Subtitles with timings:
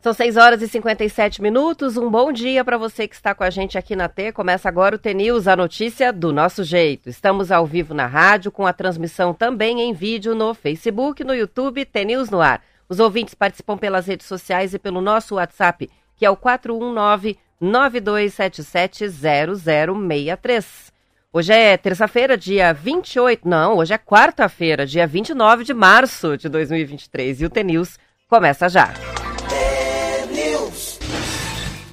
[0.00, 1.96] São 6 horas e 57 minutos.
[1.96, 4.30] Um bom dia para você que está com a gente aqui na T.
[4.30, 7.08] Começa agora o T-News, a notícia do nosso jeito.
[7.08, 11.84] Estamos ao vivo na rádio, com a transmissão também em vídeo no Facebook, no YouTube,
[11.84, 12.62] T-News no ar.
[12.88, 19.08] Os ouvintes participam pelas redes sociais e pelo nosso WhatsApp, que é o 419 9277
[19.08, 20.95] 0063.
[21.36, 23.46] Hoje é terça-feira, dia 28.
[23.46, 27.42] Não, hoje é quarta-feira, dia 29 de março de 2023.
[27.42, 28.94] E o T-News começa já.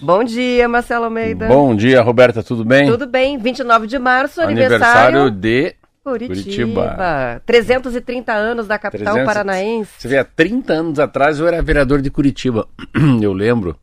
[0.02, 1.50] Bom dia, Marcelo Almeida.
[1.50, 2.88] Bom dia, Roberta, tudo bem?
[2.90, 6.36] Tudo bem, 29 de março, aniversário, aniversário de Curitiba.
[6.36, 7.42] Curitiba.
[7.46, 9.34] 330 anos da capital 300...
[9.34, 9.92] paranaense.
[9.98, 12.66] Você vê, há 30 anos atrás eu era vereador de Curitiba.
[13.22, 13.78] Eu lembro,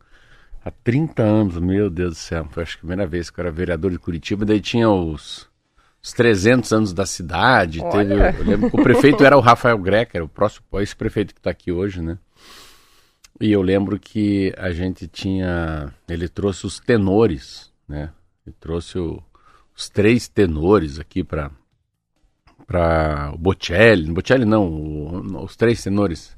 [0.65, 3.43] há 30 anos, meu Deus do céu, foi acho que a primeira vez que eu
[3.43, 5.50] era vereador de Curitiba, daí tinha os,
[6.03, 7.81] os 300 anos da cidade.
[7.91, 11.35] Teve, eu lembro que o prefeito era o Rafael Greca, era o próximo, esse prefeito
[11.35, 12.19] que está aqui hoje, né?
[13.41, 15.93] E eu lembro que a gente tinha.
[16.09, 18.11] Ele trouxe os tenores, né?
[18.47, 19.23] Ele trouxe o,
[19.75, 21.51] os três tenores aqui para
[22.67, 24.13] para o Bocelli.
[24.13, 26.37] Bocelli não, o, os três tenores.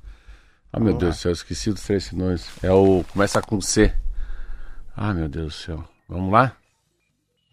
[0.72, 2.48] Ah, meu Deus do céu, eu esqueci dos três tenores.
[2.62, 3.04] É o.
[3.12, 3.92] Começa com C.
[4.96, 5.84] Ah, meu Deus do céu.
[6.08, 6.56] Vamos lá?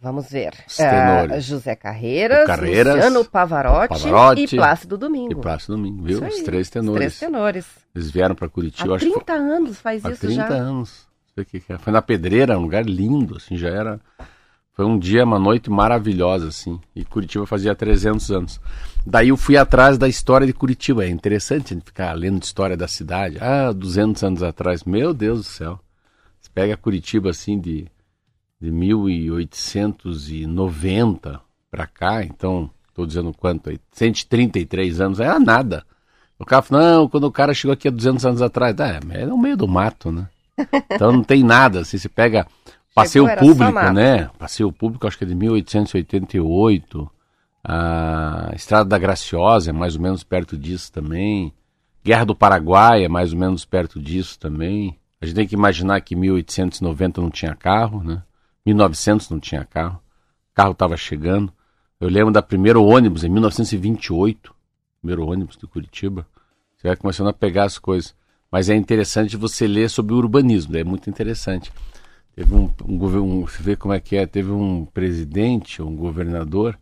[0.02, 0.54] Vamos ver.
[0.54, 5.34] Uh, José Carreiras, Carreiras, Luciano Pavarotti, Pavarotti, e Plácido Domingo.
[5.34, 6.26] E Plácido Domingo, viu?
[6.26, 7.14] Os três tenores.
[7.14, 7.66] Os três tenores.
[7.94, 8.96] Eles vieram para Curitiba.
[8.96, 9.36] Há 30 foi...
[9.36, 10.48] anos faz Há isso 30 já.
[10.48, 11.10] 30 anos.
[11.38, 11.78] É.
[11.78, 14.00] Foi na Pedreira, um lugar lindo, assim, já era...
[14.74, 16.80] Foi um dia, uma noite maravilhosa, assim.
[16.96, 18.62] E Curitiba fazia 300 anos.
[19.06, 21.04] Daí eu fui atrás da história de Curitiba.
[21.04, 23.38] É interessante a gente ficar lendo história da cidade.
[23.42, 24.86] Ah, 200 anos atrás.
[24.86, 25.80] Meu Deus do céu.
[26.40, 27.88] Você pega Curitiba, assim, de
[28.60, 31.40] de 1890
[31.72, 35.86] para cá, então, estou dizendo quanto aí, 133 anos, era nada.
[36.38, 39.26] O cara falou, não, quando o cara chegou aqui há 200 anos atrás, é, é
[39.26, 40.28] no meio do mato, né?
[40.92, 42.48] Então não tem nada, assim, você pega
[42.94, 44.30] passeio Chegou, público, né?
[44.38, 47.10] Passeio público, acho que é de 1888,
[47.64, 51.54] a Estrada da Graciosa é mais ou menos perto disso também,
[52.04, 54.98] Guerra do Paraguai é mais ou menos perto disso também.
[55.22, 58.24] A gente tem que imaginar que em 1890 não tinha carro, né?
[58.70, 60.00] 1900 não tinha carro,
[60.52, 61.52] o carro estava chegando.
[62.00, 64.54] Eu lembro da primeira ônibus em 1928,
[65.02, 66.26] primeiro ônibus de Curitiba.
[66.78, 68.16] Você vai começando a pegar as coisas.
[68.52, 71.72] Mas é interessante você ler sobre o urbanismo, é muito interessante.
[72.36, 76.78] Teve um, um, um você vê como é que é, teve um presidente, um governador,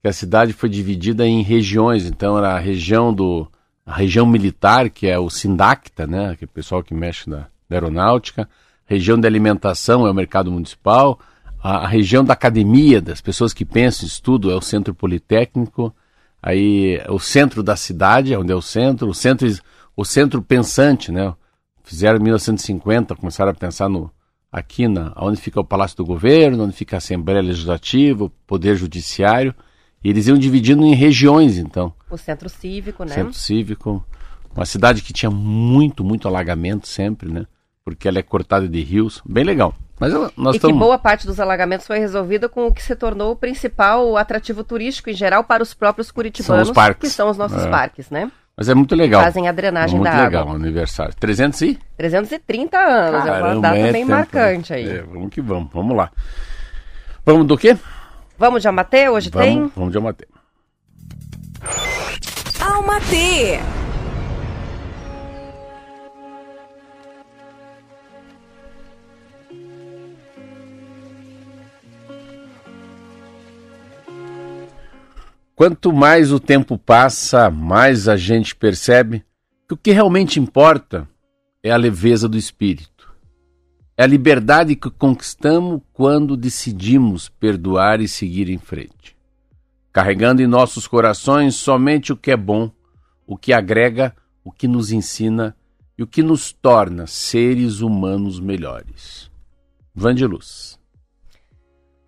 [0.00, 2.06] que a cidade foi dividida em regiões.
[2.06, 3.46] Então era a região do
[3.84, 7.48] a região militar, que é o Sindacta, né, que é o pessoal que mexe na,
[7.68, 8.48] na aeronáutica,
[8.86, 11.18] região de alimentação é o mercado municipal,
[11.62, 15.94] a, a, região da academia, das pessoas que pensam, estudam, é o centro politécnico,
[16.42, 19.48] aí o centro da cidade, onde é o centro, o centro,
[19.96, 21.34] o centro pensante, né?
[21.82, 24.10] Fizeram em 1950, começaram a pensar no
[24.50, 28.76] aqui na onde fica o Palácio do Governo, onde fica a Assembleia Legislativa, o Poder
[28.76, 29.52] Judiciário,
[30.02, 31.92] e eles iam dividindo em regiões, então.
[32.10, 33.14] O centro cívico, né?
[33.14, 34.04] Centro cívico,
[34.54, 37.46] uma cidade que tinha muito, muito alagamento sempre, né?
[37.84, 39.22] Porque ela é cortada de rios.
[39.24, 39.74] Bem legal.
[40.00, 43.32] Mas nós e que boa parte dos alagamentos foi resolvida com o que se tornou
[43.32, 47.36] o principal atrativo turístico em geral para os próprios curitibanos, são os que são os
[47.36, 47.70] nossos é.
[47.70, 48.32] parques, né?
[48.56, 49.22] Mas é muito legal.
[49.22, 50.52] Fazem a drenagem muito da legal, água.
[50.52, 51.14] Muito legal, aniversário.
[51.18, 51.78] 300 e?
[51.96, 54.88] 330 anos, Caramba, é uma data é bem tempo, marcante aí.
[54.88, 56.10] É, vamos que vamos, vamos lá.
[57.24, 57.76] Vamos do quê?
[58.36, 59.72] Vamos de Amatê, hoje vamos, tem?
[59.76, 60.28] Vamos de Amatê.
[62.60, 63.60] Almatê!
[75.56, 79.24] Quanto mais o tempo passa, mais a gente percebe
[79.68, 81.08] que o que realmente importa
[81.62, 83.14] é a leveza do espírito.
[83.96, 89.16] É a liberdade que conquistamos quando decidimos perdoar e seguir em frente.
[89.92, 92.68] Carregando em nossos corações somente o que é bom,
[93.24, 94.12] o que agrega,
[94.42, 95.56] o que nos ensina
[95.96, 99.30] e o que nos torna seres humanos melhores.
[99.94, 100.80] Vandeluz.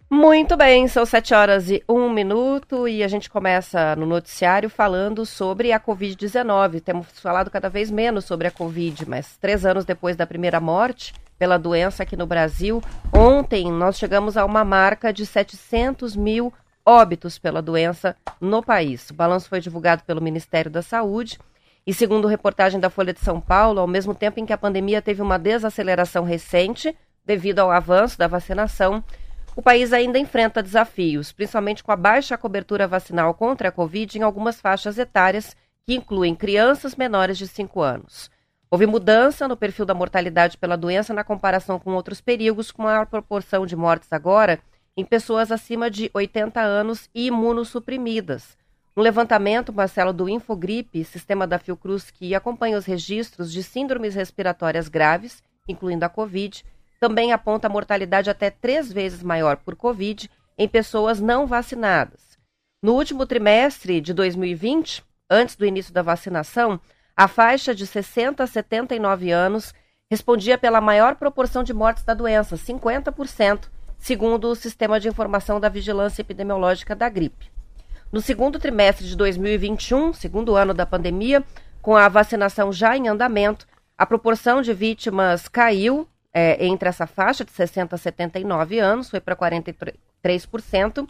[0.09, 5.27] Muito bem, são sete horas e um minuto e a gente começa no noticiário falando
[5.27, 6.81] sobre a Covid-19.
[6.81, 11.13] Temos falado cada vez menos sobre a Covid, mas três anos depois da primeira morte
[11.37, 12.81] pela doença aqui no Brasil,
[13.13, 16.55] ontem nós chegamos a uma marca de 700 mil
[16.85, 19.11] óbitos pela doença no país.
[19.11, 21.37] O balanço foi divulgado pelo Ministério da Saúde
[21.85, 25.03] e, segundo reportagem da Folha de São Paulo, ao mesmo tempo em que a pandemia
[25.03, 29.03] teve uma desaceleração recente devido ao avanço da vacinação,
[29.57, 34.23] o país ainda enfrenta desafios, principalmente com a baixa cobertura vacinal contra a Covid em
[34.23, 35.57] algumas faixas etárias
[35.87, 38.31] que incluem crianças menores de 5 anos.
[38.71, 43.07] Houve mudança no perfil da mortalidade pela doença na comparação com outros períodos, com maior
[43.07, 44.61] proporção de mortes agora
[44.95, 48.59] em pessoas acima de 80 anos e imunossuprimidas.
[48.95, 54.89] Um levantamento, Marcelo, do Infogripe, sistema da Fiocruz, que acompanha os registros de síndromes respiratórias
[54.89, 56.65] graves, incluindo a Covid,
[57.01, 62.39] também aponta mortalidade até três vezes maior por Covid em pessoas não vacinadas.
[62.83, 66.81] No último trimestre de 2020, antes do início da vacinação,
[67.17, 69.75] a faixa de 60 a 79 anos
[70.11, 75.69] respondia pela maior proporção de mortes da doença, 50%, segundo o Sistema de Informação da
[75.69, 77.51] Vigilância Epidemiológica da Gripe.
[78.13, 81.43] No segundo trimestre de 2021, segundo ano da pandemia,
[81.83, 83.67] com a vacinação já em andamento,
[83.99, 86.07] a proporção de vítimas caiu
[86.39, 91.09] é, entre essa faixa de 60 a 79 anos, foi para 43%, uh,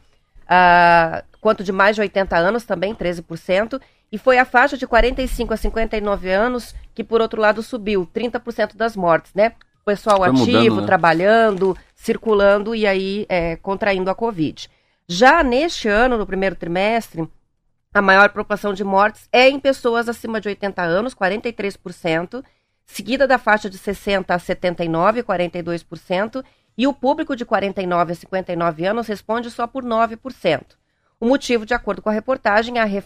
[1.41, 3.83] quanto de mais de 80 anos também, 13%,
[4.13, 8.77] e foi a faixa de 45 a 59 anos que, por outro lado, subiu 30%
[8.77, 9.55] das mortes, né?
[9.85, 10.87] Pessoal foi ativo, mudando, né?
[10.87, 14.71] trabalhando, circulando e aí é, contraindo a Covid.
[15.09, 17.29] Já neste ano, no primeiro trimestre,
[17.93, 22.45] a maior proporção de mortes é em pessoas acima de 80 anos, 43%,
[22.87, 26.45] seguida da faixa de 60 a 79, 42%,
[26.79, 30.63] e o público de 49 a 59 anos responde só por 9%.
[31.19, 33.03] O motivo, de acordo com a reportagem, é a re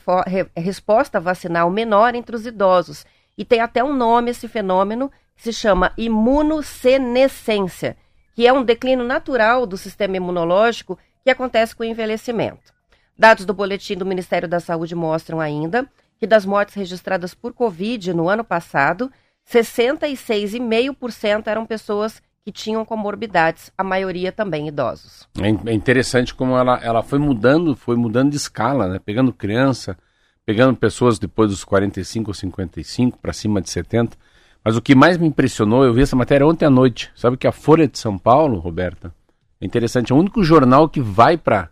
[0.57, 3.07] resposta vacinal menor entre os idosos.
[3.39, 7.97] E tem até um nome esse fenômeno, que se chama imunossenescência,
[8.35, 12.75] que é um declínio natural do sistema imunológico que acontece com o envelhecimento.
[13.17, 15.89] Dados do boletim do Ministério da Saúde mostram ainda
[16.19, 19.11] que das mortes registradas por Covid no ano passado,
[19.53, 25.29] 66,5% eram pessoas que tinham comorbidades, a maioria também idosos.
[25.39, 29.01] É, é interessante como ela, ela foi mudando, foi mudando de escala, né?
[29.05, 29.99] Pegando criança,
[30.47, 34.17] pegando pessoas depois dos 45 ou 55 para cima de 70.
[34.65, 37.11] Mas o que mais me impressionou, eu vi essa matéria ontem à noite.
[37.15, 39.13] Sabe que a Folha de São Paulo, Roberta,
[39.61, 41.71] é interessante, é o único jornal que vai para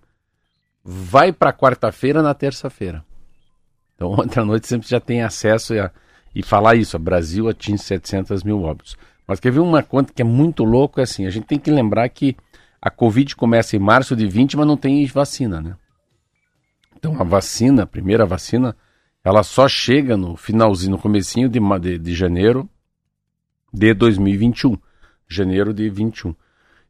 [0.84, 3.04] vai para quarta-feira na terça-feira.
[3.94, 5.90] Então ontem à noite sempre já tem acesso a,
[6.34, 8.96] e falar isso, o Brasil atinge 700 mil óbitos.
[9.26, 11.70] Mas quer ver uma conta que é muito louco, é assim, a gente tem que
[11.70, 12.36] lembrar que
[12.80, 15.76] a Covid começa em março de 20, mas não tem vacina, né?
[16.96, 18.76] Então a vacina, a primeira vacina,
[19.24, 22.68] ela só chega no finalzinho, no comecinho de, de, de janeiro
[23.72, 24.78] de 2021.
[25.28, 26.34] Janeiro de 21.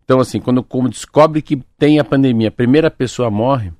[0.05, 3.73] Então, assim, quando como descobre que tem a pandemia, a primeira pessoa morre,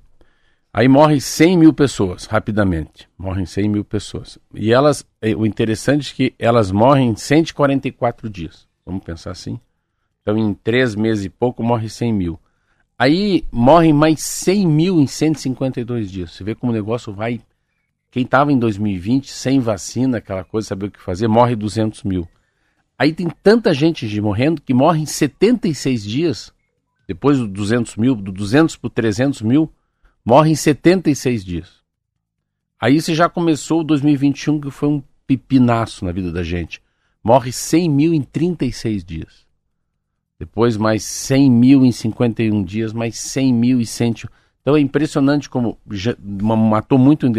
[0.73, 3.09] aí morrem 100 mil pessoas, rapidamente.
[3.17, 4.37] Morrem 100 mil pessoas.
[4.53, 8.67] E elas, eh, o interessante é que elas morrem em 144 dias.
[8.85, 9.59] Vamos pensar assim?
[10.21, 12.39] Então, em três meses e pouco, morre 100 mil.
[12.97, 16.31] Aí morrem mais 100 mil em 152 dias.
[16.31, 17.39] Você vê como o negócio vai.
[18.11, 22.27] Quem estava em 2020 sem vacina, aquela coisa, saber o que fazer, morre 200 mil.
[22.97, 26.53] Aí tem tanta gente morrendo que morre em 76 dias.
[27.07, 29.71] Depois do 200 mil, do 200 para 300 mil,
[30.25, 31.79] morre em 76 dias.
[32.79, 36.81] Aí você já começou o 2021 que foi um pipinaço na vida da gente.
[37.23, 39.47] Morre 100 mil em 36 dias.
[40.39, 44.25] Depois mais 100 mil em 51 dias, mais 100 mil e 100.
[44.61, 45.77] Então é impressionante como
[46.55, 47.31] matou muito em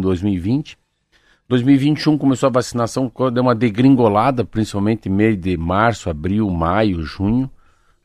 [0.00, 0.78] 2020
[1.48, 7.50] 2021 começou a vacinação, deu uma degringolada, principalmente meio de março, abril, maio, junho.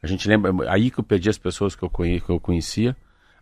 [0.02, 2.96] A gente lembra, aí que eu perdi as pessoas que eu, que eu conhecia.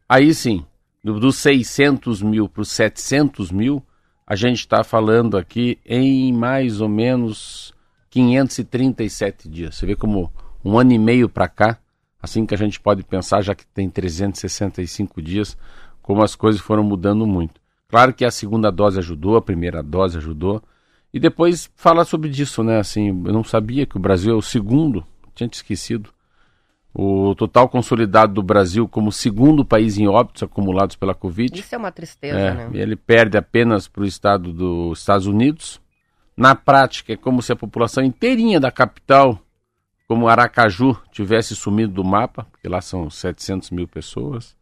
[0.10, 0.66] Aí sim,
[1.04, 3.84] dos 600 mil para os 700 mil,
[4.26, 7.74] a gente está falando aqui em mais ou menos
[8.10, 9.76] 537 dias.
[9.76, 10.32] Você vê como
[10.64, 11.78] um ano e meio para cá,
[12.22, 15.58] assim que a gente pode pensar, já que tem 365 dias,
[16.02, 17.60] como as coisas foram mudando muito.
[17.88, 20.62] Claro que a segunda dose ajudou, a primeira dose ajudou.
[21.14, 22.80] E depois falar sobre disso, né?
[22.80, 25.06] Assim, eu não sabia que o Brasil é o segundo,
[25.36, 26.10] tinha te esquecido.
[26.94, 31.60] O total consolidado do Brasil como segundo país em óbitos acumulados pela Covid.
[31.60, 32.70] Isso é uma tristeza, é, né?
[32.74, 35.80] Ele perde apenas para o estado dos Estados Unidos.
[36.36, 39.40] Na prática, é como se a população inteirinha da capital,
[40.08, 44.56] como Aracaju, tivesse sumido do mapa, porque lá são 700 mil pessoas.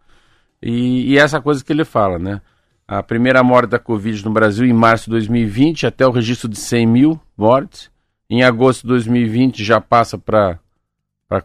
[0.61, 2.41] E, e essa coisa que ele fala, né?
[2.89, 6.57] a primeira morte da Covid no Brasil em março de 2020, até o registro de
[6.57, 7.91] 100 mil mortes.
[8.27, 10.57] Em agosto de 2020 já passa para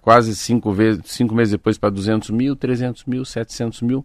[0.00, 4.04] quase cinco, vezes, cinco meses depois para 200 mil, 300 mil, 700 mil.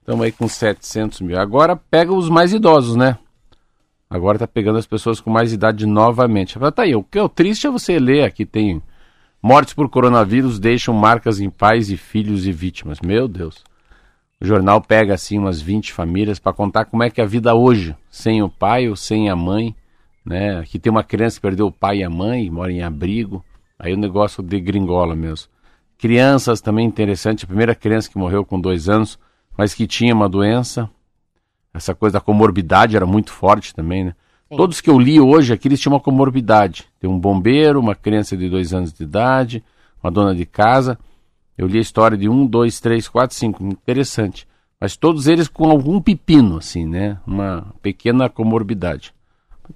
[0.00, 1.38] Estamos aí com 700 mil.
[1.38, 3.16] Agora pega os mais idosos, né?
[4.10, 6.58] Agora está pegando as pessoas com mais idade novamente.
[6.58, 8.82] Fala, tá aí, o que é o triste é você ler aqui, tem
[9.40, 13.00] mortes por coronavírus deixam marcas em pais e filhos e vítimas.
[13.00, 13.64] Meu Deus.
[14.40, 17.54] o jornal pega assim umas 20 famílias para contar como é que é a vida
[17.54, 19.74] hoje, sem o pai ou sem a mãe,
[20.26, 20.58] né?
[20.58, 23.44] Aqui tem uma criança que perdeu o pai e a mãe, mora em abrigo,
[23.82, 25.48] aí o negócio de gringola mesmo.
[25.98, 29.18] Crianças também interessante, a primeira criança que morreu com dois anos,
[29.58, 30.88] mas que tinha uma doença,
[31.74, 34.14] essa coisa da comorbidade era muito forte também, né?
[34.48, 34.56] Sim.
[34.56, 36.86] Todos que eu li hoje aqui, eles tinham uma comorbidade.
[37.00, 39.64] Tem um bombeiro, uma criança de dois anos de idade,
[40.02, 40.98] uma dona de casa.
[41.56, 43.64] Eu li a história de um, dois, três, quatro, cinco.
[43.64, 44.46] Interessante.
[44.78, 47.18] Mas todos eles com algum pepino, assim, né?
[47.26, 49.14] Uma pequena comorbidade.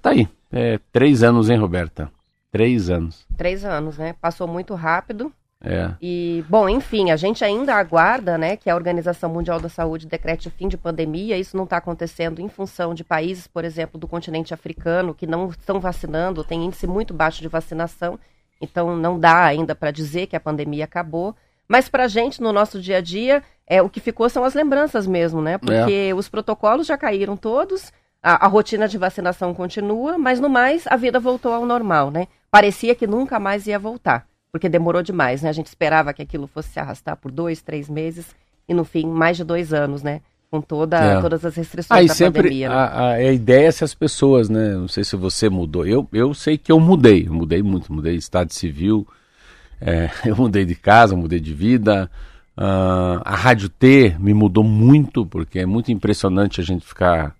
[0.01, 0.27] Tá aí.
[0.51, 2.11] É, três anos, hein, Roberta?
[2.51, 3.25] Três anos.
[3.35, 4.13] Três anos, né?
[4.19, 5.31] Passou muito rápido.
[5.59, 5.91] É.
[6.01, 10.47] E, bom, enfim, a gente ainda aguarda né, que a Organização Mundial da Saúde decrete
[10.47, 11.37] o fim de pandemia.
[11.37, 15.49] Isso não está acontecendo em função de países, por exemplo, do continente africano, que não
[15.49, 18.19] estão vacinando, tem índice muito baixo de vacinação.
[18.61, 21.35] Então, não dá ainda para dizer que a pandemia acabou.
[21.67, 24.53] Mas para a gente, no nosso dia a dia, é, o que ficou são as
[24.53, 25.57] lembranças mesmo, né?
[25.57, 26.13] Porque é.
[26.13, 30.95] os protocolos já caíram todos, a, a, rotina de vacinação continua, mas no mais, a
[30.95, 32.27] vida voltou ao normal, né?
[32.49, 35.49] Parecia que nunca mais ia voltar porque demorou demais, né?
[35.49, 38.25] A gente esperava que aquilo fosse se arrastar por dois, três meses
[38.67, 40.21] e no fim mais de dois anos, né?
[40.49, 41.21] Com toda, é.
[41.21, 42.69] todas as restrições ah, da sempre pandemia.
[42.69, 42.75] Né?
[42.75, 44.75] A, a, a, ideia é se as pessoas, né?
[44.75, 45.85] Não sei se você mudou.
[45.85, 49.05] Eu, eu sei que eu mudei, eu mudei muito, mudei de estado civil,
[49.79, 52.09] é, eu mudei de casa, mudei de vida.
[52.57, 57.35] Uh, a Rádio T me mudou muito, porque é muito impressionante a gente ficar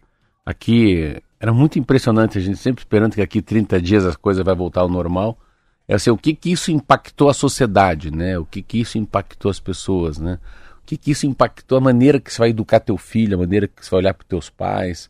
[0.50, 1.22] aqui.
[1.40, 4.82] Era muito impressionante a gente sempre esperando que aqui 30 dias as coisas vai voltar
[4.82, 5.38] ao normal
[5.88, 8.38] é assim, o que que isso impactou a sociedade, né?
[8.38, 10.38] O que que isso impactou as pessoas, né?
[10.84, 13.68] O que que isso impactou a maneira que você vai educar teu filho, a maneira
[13.68, 15.10] que você vai olhar para teus pais.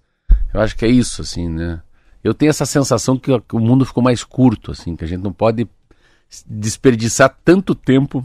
[0.53, 1.81] Eu acho que é isso, assim, né?
[2.23, 5.33] Eu tenho essa sensação que, o mundo ficou mais curto, assim, que a gente não
[5.33, 5.67] pode
[6.45, 8.23] desperdiçar tanto tempo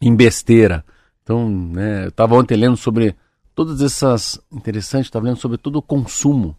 [0.00, 0.84] em besteira.
[1.22, 3.14] Então, né, eu estava ontem lendo sobre
[3.54, 4.40] todas essas.
[4.50, 6.56] Interessante, estava lendo sobre todo o consumo.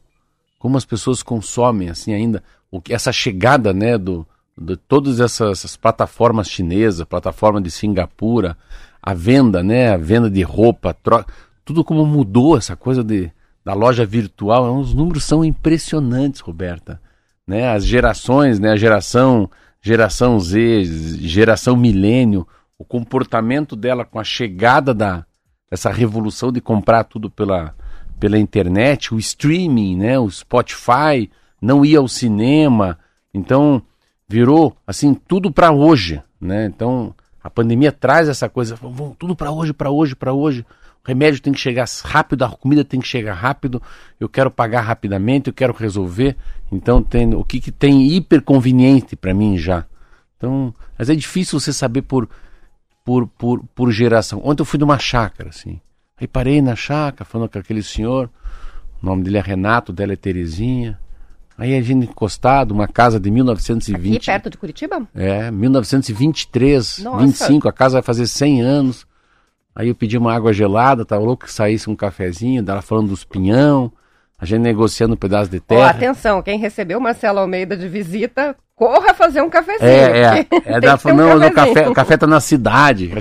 [0.60, 2.44] Como as pessoas consomem, assim, ainda.
[2.72, 4.26] O que, essa chegada, né, do,
[4.58, 8.58] de todas essas, essas plataformas chinesas, plataforma de Singapura,
[9.02, 11.32] a venda, né, a venda de roupa, troca,
[11.66, 13.32] tudo como mudou essa coisa de,
[13.64, 17.02] da loja virtual, os números são impressionantes, Roberta,
[17.46, 19.50] né, as gerações, né, a geração,
[19.82, 20.86] geração Z,
[21.20, 22.48] geração milênio,
[22.78, 25.26] o comportamento dela com a chegada da
[25.74, 27.74] essa revolução de comprar tudo pela,
[28.20, 33.00] pela internet, o streaming, né, o Spotify, não ia ao cinema,
[33.34, 33.82] então
[34.30, 36.68] virou assim tudo para hoje, né?
[36.68, 40.64] Então a pandemia traz essa coisa, vamos tudo para hoje, para hoje, para hoje.
[41.04, 43.82] O remédio tem que chegar rápido, a comida tem que chegar rápido.
[44.20, 46.38] Eu quero pagar rapidamente, eu quero resolver.
[46.72, 49.86] Então tem o que, que tem hiper conveniente para mim já.
[50.38, 52.30] Então, mas é difícil você saber por
[53.04, 54.42] por, por, por geração.
[54.44, 55.80] Ontem eu fui numa chácara, assim.
[56.20, 58.30] Aí parei na chácara, falando com aquele senhor.
[59.02, 61.00] O nome dele é Renato, dela é Terezinha.
[61.58, 64.16] Aí a gente encostado, uma casa de 1920.
[64.16, 65.08] Aqui perto de Curitiba?
[65.14, 67.26] É, 1923, Nossa.
[67.26, 69.06] 25, a casa vai fazer 100 anos.
[69.76, 73.24] Aí eu pedi uma água gelada, tava louco que saísse um cafezinho, dela falando dos
[73.24, 73.92] pinhão,
[74.38, 75.82] a gente negociando um pedaço de terra.
[75.82, 79.90] Oh, atenção, quem recebeu Marcelo Almeida de visita, corra fazer um cafezinho.
[79.90, 80.48] É, é.
[80.66, 83.12] é da, um não, no café, o café tá na cidade.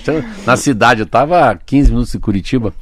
[0.44, 2.74] Na cidade, eu tava a 15 minutos de Curitiba.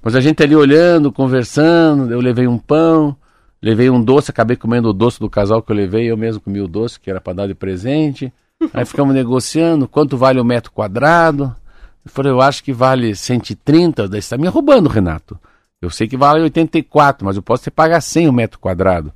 [0.00, 3.16] Mas a gente ali olhando, conversando, eu levei um pão.
[3.62, 6.62] Levei um doce, acabei comendo o doce do casal que eu levei, eu mesmo comi
[6.62, 8.32] o doce, que era para dar de presente.
[8.72, 11.54] Aí ficamos negociando quanto vale o metro quadrado.
[12.02, 14.08] Eu falei, eu acho que vale 130.
[14.08, 15.38] Daí você está me roubando, Renato.
[15.82, 19.12] Eu sei que vale 84, mas eu posso te pagar 100 o metro quadrado.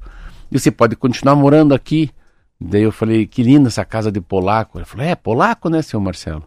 [0.51, 2.11] E você pode continuar morando aqui.
[2.67, 4.79] Daí eu falei, que linda essa casa de polaco.
[4.79, 6.45] Ele falou, é, polaco, né, seu Marcelo?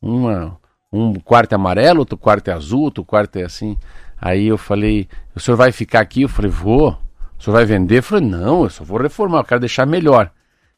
[0.00, 0.58] Uma,
[0.90, 3.76] um quarto é amarelo, outro quarto é azul, outro quarto é assim.
[4.18, 6.22] Aí eu falei, o senhor vai ficar aqui?
[6.22, 6.98] Eu falei, vou.
[7.38, 7.98] O senhor vai vender?
[7.98, 10.32] Eu falei, não, eu só vou reformar, eu quero deixar melhor.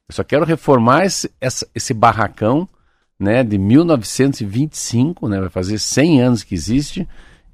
[0.09, 2.69] Eu só quero reformar esse, essa, esse barracão
[3.17, 7.07] né, de 1925, né, vai fazer 100 anos que existe,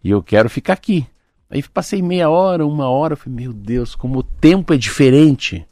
[0.03, 1.07] e eu quero ficar aqui.
[1.51, 5.67] Aí passei meia hora, uma hora, eu falei, meu Deus, como o tempo é diferente.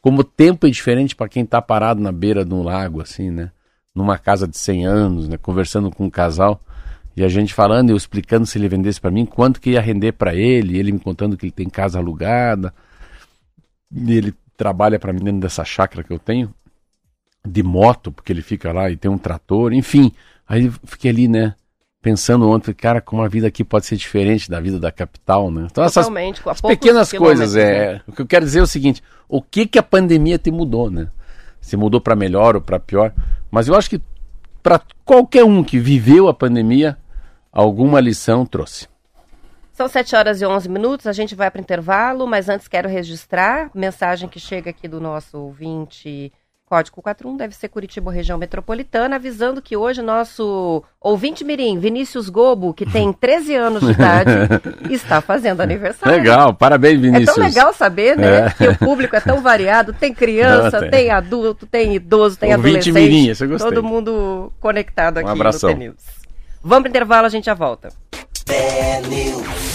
[0.00, 3.30] Como o tempo é diferente para quem está parado na beira de um lago, assim,
[3.30, 3.50] né?
[3.94, 5.36] Numa casa de 100 anos, né?
[5.36, 6.60] Conversando com um casal.
[7.16, 10.12] E a gente falando, eu explicando se ele vendesse para mim, quanto que ia render
[10.12, 12.72] para ele, ele me contando que ele tem casa alugada,
[13.90, 16.54] e ele trabalha para mim dentro dessa chácara que eu tenho,
[17.44, 20.12] de moto, porque ele fica lá e tem um trator, enfim.
[20.46, 21.56] Aí fiquei ali, né,
[22.00, 25.66] pensando ontem, cara, como a vida aqui pode ser diferente da vida da capital, né?
[25.70, 26.08] Então essas
[26.66, 27.94] pequenas coisas, é.
[27.94, 28.00] Né?
[28.06, 30.90] O que eu quero dizer é o seguinte, o que que a pandemia te mudou,
[30.90, 31.08] né?
[31.60, 33.12] Se mudou para melhor ou para pior,
[33.50, 34.00] mas eu acho que
[34.62, 36.96] para qualquer um que viveu a pandemia,
[37.52, 38.86] alguma lição trouxe.
[39.72, 42.88] São 7 horas e 11 minutos, a gente vai para o intervalo, mas antes quero
[42.88, 46.32] registrar mensagem que chega aqui do nosso ouvinte
[46.68, 52.74] Código 41 deve ser Curitiba região metropolitana, avisando que hoje nosso ouvinte mirim, Vinícius Gobo,
[52.74, 54.30] que tem 13 anos de idade,
[54.92, 56.14] está fazendo aniversário.
[56.14, 57.28] Legal, parabéns Vinícius.
[57.30, 58.50] É tão legal saber, né, é.
[58.50, 60.90] que o público é tão variado, tem criança, tem.
[60.90, 61.10] tem.
[61.10, 62.92] adulto, tem idoso, tem ouvinte adolescente.
[62.92, 63.70] Mirim, eu gostei.
[63.70, 65.70] Todo mundo conectado aqui um abração.
[65.70, 65.96] no News.
[66.62, 67.88] Vamos para o intervalo, a gente já volta.
[69.08, 69.67] News.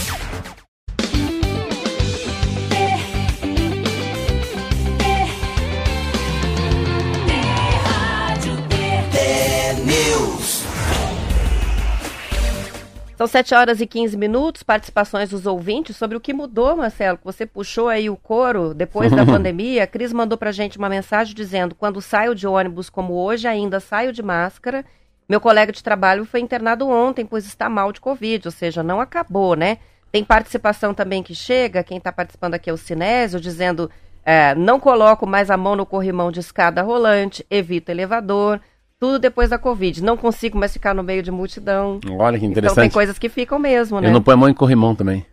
[13.24, 17.18] São 7 horas e 15 minutos, participações dos ouvintes sobre o que mudou, Marcelo.
[17.24, 19.84] Você puxou aí o coro depois da pandemia.
[19.84, 23.80] A Cris mandou pra gente uma mensagem dizendo: quando saio de ônibus como hoje, ainda
[23.80, 24.84] saio de máscara.
[25.26, 29.00] Meu colega de trabalho foi internado ontem, pois está mal de Covid, ou seja, não
[29.00, 29.78] acabou, né?
[30.12, 33.90] Tem participação também que chega, quem está participando aqui é o Sinésio, dizendo:
[34.22, 38.60] é, não coloco mais a mão no corrimão de escada rolante, evito elevador.
[39.04, 40.02] Tudo depois da Covid.
[40.02, 42.00] Não consigo mais ficar no meio de multidão.
[42.18, 42.72] Olha que interessante.
[42.72, 44.08] Então tem coisas que ficam mesmo, né?
[44.08, 45.26] Eu não ponho a mão em corrimão também.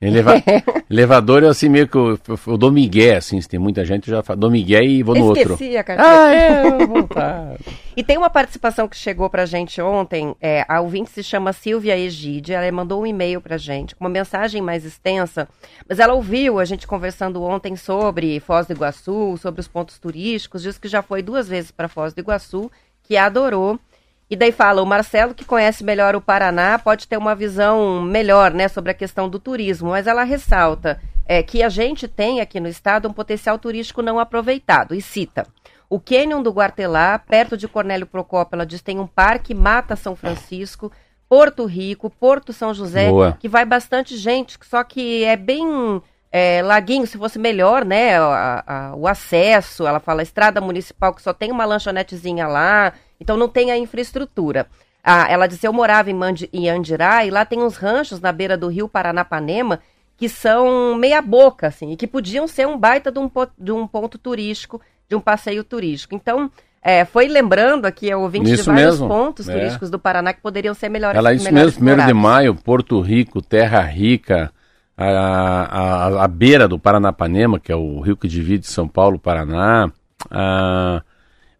[0.00, 0.34] Eleva...
[0.90, 4.08] Elevador eu assim meio que eu, eu, eu dou migué, assim, se tem muita gente,
[4.08, 5.78] eu já falo, dou migué e vou no Esqueci outro.
[5.78, 6.24] a carteira.
[6.24, 7.56] Ah, é, eu vou voltar.
[7.96, 11.98] e tem uma participação que chegou pra gente ontem, é, a ouvinte se chama Silvia
[11.98, 15.48] Egide, ela mandou um e-mail pra gente, com uma mensagem mais extensa,
[15.88, 20.62] mas ela ouviu a gente conversando ontem sobre Foz do Iguaçu, sobre os pontos turísticos,
[20.62, 22.70] disse que já foi duas vezes para Foz do Iguaçu,
[23.08, 23.80] que adorou,
[24.28, 28.52] e daí fala, o Marcelo, que conhece melhor o Paraná, pode ter uma visão melhor
[28.52, 32.60] né, sobre a questão do turismo, mas ela ressalta é, que a gente tem aqui
[32.60, 35.46] no estado um potencial turístico não aproveitado, e cita.
[35.88, 40.14] O Canyon do Guartelá, perto de Cornélio Procópio, ela diz tem um parque Mata São
[40.14, 40.92] Francisco,
[41.26, 43.38] Porto Rico, Porto São José, Boa.
[43.40, 48.64] que vai bastante gente, só que é bem é, Laguinho, se fosse melhor, né, a,
[48.66, 53.48] a, o acesso, ela fala estrada municipal que só tem uma lanchonetezinha lá, então não
[53.48, 54.66] tem a infraestrutura.
[55.02, 58.32] Ah, ela disse, eu morava em, Mandi, em Andirá e lá tem uns ranchos na
[58.32, 59.80] beira do rio Paranapanema
[60.18, 63.86] que são meia boca, assim, e que podiam ser um baita de um, de um
[63.86, 66.12] ponto turístico, de um passeio turístico.
[66.12, 66.50] Então,
[66.82, 69.08] é, foi lembrando aqui ao ouvinte isso de vários mesmo.
[69.08, 69.52] pontos é.
[69.52, 71.16] turísticos do Paraná que poderiam ser melhores.
[71.16, 74.50] Ela isso mesmo, primeiro de maio, Porto Rico, Terra Rica,
[74.96, 79.20] a, a, a, beira do Paranapanema, que é o rio que divide São Paulo e
[79.20, 79.88] Paraná,
[80.28, 81.00] a,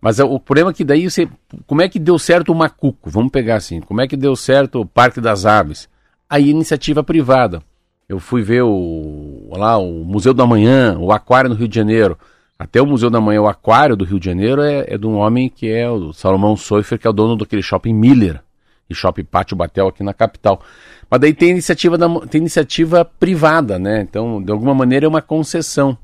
[0.00, 1.28] mas é, o problema é que daí você.
[1.66, 3.10] Como é que deu certo o Macuco?
[3.10, 3.80] Vamos pegar assim.
[3.80, 5.88] Como é que deu certo o Parque das Aves?
[6.28, 7.62] Aí iniciativa privada.
[8.08, 12.16] Eu fui ver o, lá, o Museu da Manhã, o Aquário no Rio de Janeiro.
[12.58, 15.16] Até o Museu da Manhã, o Aquário do Rio de Janeiro, é, é de um
[15.16, 18.40] homem que é o Salomão Soifer, que é o dono daquele shopping Miller
[18.88, 20.62] e shopping Pátio Batel aqui na capital.
[21.10, 24.00] Mas daí tem iniciativa, da, tem iniciativa privada, né?
[24.00, 25.96] Então, de alguma maneira, é uma concessão.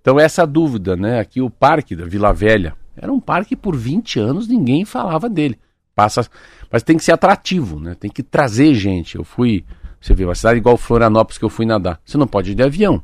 [0.00, 1.20] Então, essa dúvida, né?
[1.20, 5.28] Aqui o Parque da Vila Velha, era um parque que por 20 anos ninguém falava
[5.28, 5.58] dele.
[5.94, 6.26] Passa,
[6.70, 7.94] mas tem que ser atrativo, né?
[7.94, 9.16] Tem que trazer gente.
[9.16, 9.64] Eu fui,
[10.00, 12.00] você vê, uma cidade igual Florianópolis que eu fui nadar.
[12.04, 13.02] Você não pode ir de avião.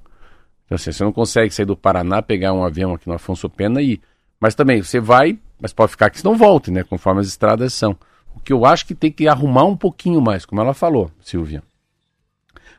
[0.64, 3.80] Então, assim, você não consegue sair do Paraná, pegar um avião aqui no Afonso Pena
[3.80, 4.00] e ir.
[4.40, 6.82] Mas também, você vai, mas pode ficar aqui se não volte, né?
[6.82, 7.96] Conforme as estradas são.
[8.34, 11.62] O que eu acho que tem que arrumar um pouquinho mais, como ela falou, Silvia.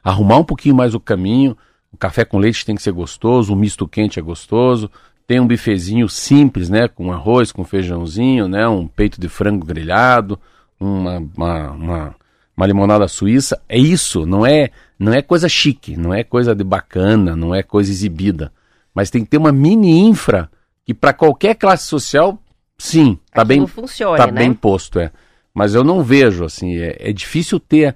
[0.03, 1.57] Arrumar um pouquinho mais o caminho.
[1.91, 4.89] O café com leite tem que ser gostoso, o misto quente é gostoso
[5.29, 6.87] tem um bifezinho simples, né?
[6.87, 8.67] Com arroz, com feijãozinho, né?
[8.67, 10.39] Um peito de frango grelhado,
[10.79, 12.15] uma, uma, uma,
[12.57, 13.61] uma limonada suíça.
[13.69, 17.61] É isso, não é, não é coisa chique, não é coisa de bacana, não é
[17.61, 18.51] coisa exibida.
[18.91, 20.49] Mas tem que ter uma mini infra
[20.83, 22.41] que para qualquer classe social,
[22.75, 24.41] sim, tá bem, funcione, tá né?
[24.41, 25.11] bem posto, é.
[25.53, 27.95] Mas eu não vejo, assim, é, é difícil ter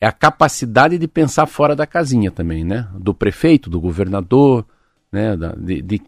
[0.00, 2.88] é a capacidade de pensar fora da casinha também, né?
[2.98, 4.66] Do prefeito, do governador,
[5.12, 6.02] né, de, de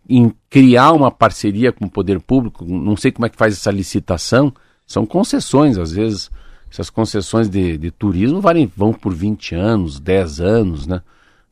[0.49, 4.53] criar uma parceria com o poder público, não sei como é que faz essa licitação,
[4.87, 6.31] são concessões, às vezes,
[6.71, 11.03] essas concessões de, de turismo valem, vão por 20 anos, 10 anos, né?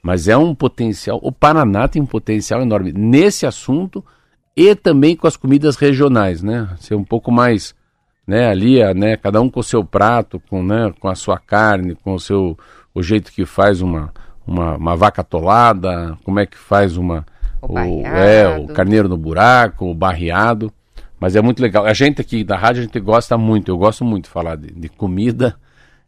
[0.03, 4.05] Mas é um potencial, o Paraná tem um potencial enorme nesse assunto
[4.57, 6.75] e também com as comidas regionais, né?
[6.79, 7.75] Ser um pouco mais,
[8.27, 11.95] né, ali, né, cada um com o seu prato, com, né, com a sua carne,
[11.95, 12.59] com o seu,
[12.95, 14.13] o jeito que faz uma,
[14.47, 17.25] uma, uma vaca atolada, como é que faz uma,
[17.63, 20.73] o, o, é, o carneiro no buraco, o barreado.
[21.19, 21.87] Mas é muito legal.
[21.87, 24.73] A gente aqui da rádio, a gente gosta muito, eu gosto muito de falar de,
[24.73, 25.55] de comida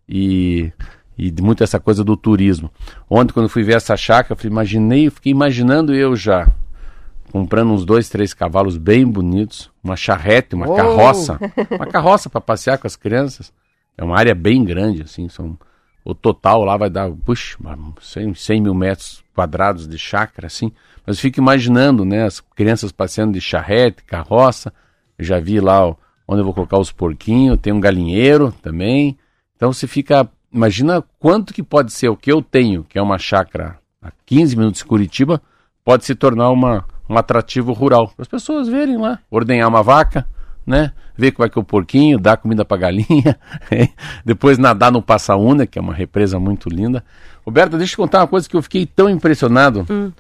[0.09, 0.73] e,
[1.17, 2.71] e de muito essa coisa do turismo.
[3.09, 6.49] Ontem, quando eu fui ver essa chácara, eu imaginei, fiquei imaginando eu já
[7.35, 10.75] comprando uns dois, três cavalos bem bonitos, uma charrete, uma oh.
[10.77, 11.37] carroça,
[11.69, 13.53] uma carroça para passear com as crianças
[13.99, 15.59] É uma área bem grande, assim, são
[16.05, 17.57] o total lá vai dar, puxa,
[18.01, 20.71] 100, 100 mil metros quadrados de chácara, assim.
[21.07, 24.73] Mas fico imaginando, né, as crianças passeando de charrete, carroça.
[25.19, 29.19] Eu já vi lá onde eu vou colocar os porquinhos, tem um galinheiro também.
[29.57, 33.19] Então você fica, imagina quanto que pode ser o que eu tenho, que é uma
[33.19, 35.41] chácara a 15 minutos de Curitiba,
[35.85, 38.09] pode se tornar uma, um atrativo rural.
[38.09, 40.27] Para as pessoas verem lá, ordenhar uma vaca,
[40.67, 40.93] né?
[41.17, 43.39] Ver como é que é o porquinho, dar comida para galinha,
[44.25, 47.05] depois nadar no Passaúna, que é uma represa muito linda.
[47.45, 49.87] Roberta, deixa eu contar uma coisa que eu fiquei tão impressionado.
[49.89, 50.11] Hum.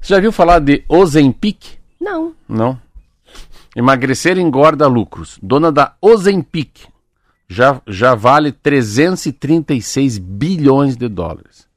[0.00, 1.78] Você já viu falar de Ozempic?
[2.00, 2.32] Não.
[2.48, 2.78] Não.
[3.74, 5.38] Emagrecer engorda lucros.
[5.42, 6.88] Dona da Ozempic
[7.48, 11.68] já, já vale 336 bilhões de dólares.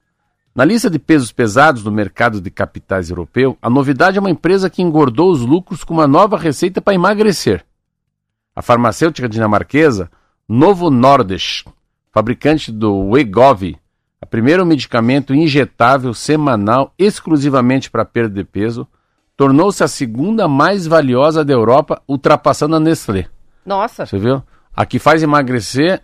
[0.56, 4.70] Na lista de pesos pesados do mercado de capitais europeu, a novidade é uma empresa
[4.70, 7.66] que engordou os lucros com uma nova receita para emagrecer.
[8.56, 10.12] A farmacêutica dinamarquesa
[10.48, 11.68] Novo Nordisk,
[12.12, 13.78] fabricante do Wegovy,
[14.22, 18.88] a primeiro medicamento injetável semanal exclusivamente para perda de peso,
[19.36, 23.26] tornou-se a segunda mais valiosa da Europa, ultrapassando a Nestlé.
[23.66, 24.06] Nossa.
[24.06, 24.44] Você viu?
[24.76, 26.02] A que faz emagrecer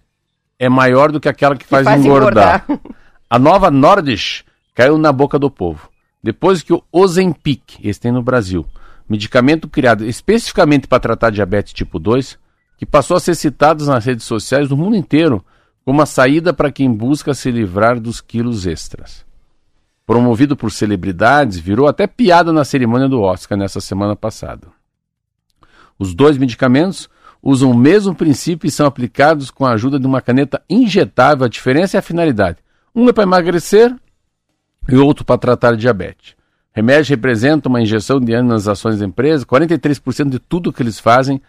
[0.58, 2.66] é maior do que aquela que, que faz, faz, engordar.
[2.68, 2.94] engordar.
[3.30, 5.88] A nova Nordisk caiu na boca do povo.
[6.22, 8.66] Depois que o Ozempic, esse tem no Brasil,
[9.10, 12.38] medicamento criado especificamente para tratar diabetes tipo 2,
[12.78, 15.43] que passou a ser citado nas redes sociais do mundo inteiro
[15.84, 19.26] como a saída para quem busca se livrar dos quilos extras.
[20.06, 24.67] Promovido por celebridades, virou até piada na cerimônia do Oscar nessa semana passada.
[25.98, 27.10] Os dois medicamentos
[27.41, 31.45] usam o mesmo princípio e são aplicados com a ajuda de uma caneta injetável.
[31.45, 32.60] A diferença é a finalidade.
[32.95, 33.95] Um é para emagrecer
[34.88, 36.38] e outro para tratar diabetes.
[36.74, 39.46] Remédio representa uma injeção de ânimo nas ações da empresa.
[39.46, 41.42] 43% de tudo que eles fazem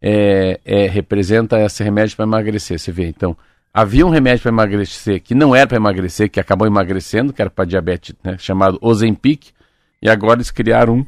[0.00, 2.78] é, é, representa esse remédio para emagrecer.
[2.78, 3.36] Você vê, então,
[3.72, 7.50] havia um remédio para emagrecer que não era para emagrecer, que acabou emagrecendo, que era
[7.50, 9.52] para diabetes, né, chamado Ozempic,
[10.00, 11.06] e agora eles criaram um.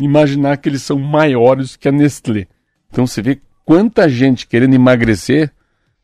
[0.00, 2.46] Imaginar que eles são maiores que a Nestlé.
[2.90, 5.50] Então você vê quanta gente querendo emagrecer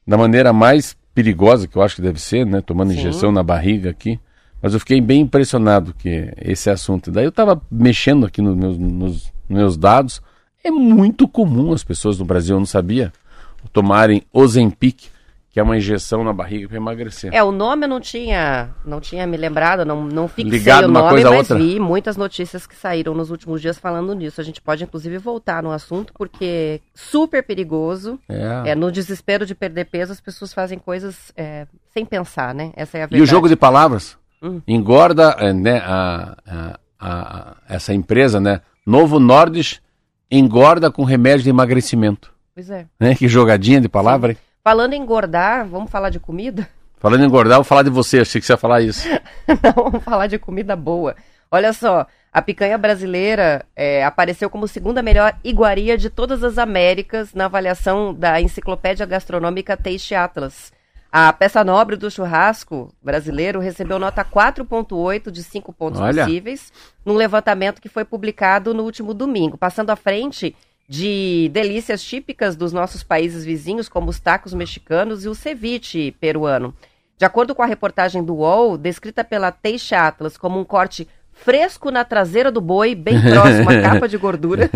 [0.07, 2.99] da maneira mais perigosa que eu acho que deve ser, né, tomando Sim.
[2.99, 4.19] injeção na barriga aqui.
[4.65, 7.11] Mas eu fiquei bem impressionado que esse assunto.
[7.11, 10.23] Daí eu estava mexendo aqui nos meus, nos meus dados.
[10.65, 13.13] É muito comum as pessoas no Brasil, eu não sabia,
[13.75, 15.11] tomarem Ozempic,
[15.51, 17.31] que é uma injeção na barriga para emagrecer.
[17.35, 20.91] É, o nome eu não tinha, não tinha me lembrado, não, não fixei Ligado o
[20.91, 21.59] nome, coisa mas outra.
[21.59, 24.41] vi muitas notícias que saíram nos últimos dias falando nisso.
[24.41, 28.19] A gente pode, inclusive, voltar no assunto, porque é super perigoso.
[28.27, 28.71] É.
[28.71, 32.73] é no desespero de perder peso, as pessoas fazem coisas é, sem pensar, né?
[32.75, 33.21] Essa é a verdade.
[33.21, 34.17] E o jogo de palavras?
[34.45, 34.61] Hum.
[34.69, 38.61] Engorda, é, né, a, a, a, essa empresa, né?
[38.85, 39.81] Novo Nordisk
[40.31, 42.31] engorda com remédio de emagrecimento.
[42.55, 42.85] Pois é.
[43.01, 43.15] Né?
[43.15, 44.39] Que jogadinha de palavra, hein?
[44.63, 46.69] Falando em engordar, vamos falar de comida?
[46.99, 49.09] Falando em engordar, vou falar de você, achei que você ia falar isso.
[49.49, 51.17] Não, vamos falar de comida boa.
[51.51, 57.33] Olha só, a picanha brasileira é, apareceu como segunda melhor iguaria de todas as Américas
[57.33, 60.73] na avaliação da enciclopédia gastronômica Taste Atlas.
[61.17, 66.25] A peça nobre do churrasco brasileiro recebeu nota 4,8 de 5 pontos Olha.
[66.25, 66.73] possíveis,
[67.07, 70.57] num levantamento que foi publicado no último domingo, passando à frente
[70.89, 76.75] de delícias típicas dos nossos países vizinhos, como os tacos mexicanos e o ceviche peruano.
[77.17, 81.93] De acordo com a reportagem do UOL, descrita pela Teixe Atlas como um corte fresco
[81.93, 84.69] na traseira do boi, bem próximo à capa de gordura,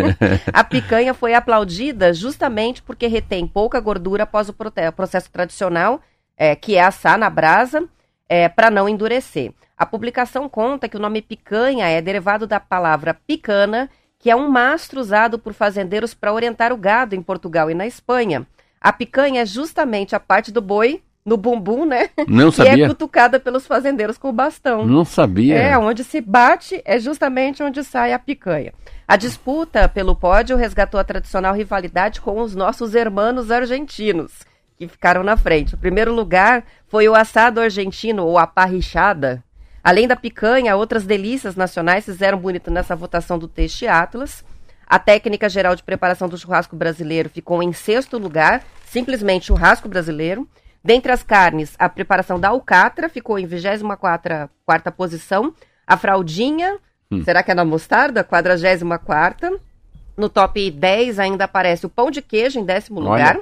[0.53, 4.55] a picanha foi aplaudida justamente porque retém pouca gordura após o
[4.95, 6.01] processo tradicional
[6.39, 7.87] é, que é assar na brasa,
[8.29, 9.53] é, para não endurecer.
[9.77, 14.49] A publicação conta que o nome picanha é derivado da palavra picana, que é um
[14.49, 18.47] mastro usado por fazendeiros para orientar o gado em Portugal e na Espanha.
[18.81, 22.11] A picanha é justamente a parte do boi no bumbum, né?
[22.27, 22.75] Não sabia.
[22.75, 24.87] Que é cutucada pelos fazendeiros com o bastão.
[24.87, 25.57] Não sabia.
[25.57, 28.73] É, onde se bate é justamente onde sai a picanha.
[29.07, 34.48] A disputa pelo pódio resgatou a tradicional rivalidade com os nossos hermanos argentinos
[34.79, 35.75] que ficaram na frente.
[35.75, 39.43] O primeiro lugar foi o assado argentino, ou a parrichada.
[39.83, 44.45] Além da picanha, outras delícias nacionais fizeram bonito nessa votação do Teste Atlas.
[44.87, 50.49] A técnica geral de preparação do churrasco brasileiro ficou em sexto lugar, simplesmente churrasco brasileiro.
[50.83, 55.53] Dentre as carnes, a preparação da alcatra ficou em 24 quarta posição.
[55.87, 56.79] A fraldinha,
[57.11, 57.23] hum.
[57.25, 58.23] será que é na mostarda?
[58.23, 59.61] 44
[60.17, 63.09] No top 10 ainda aparece o pão de queijo em décimo Olha.
[63.09, 63.41] lugar.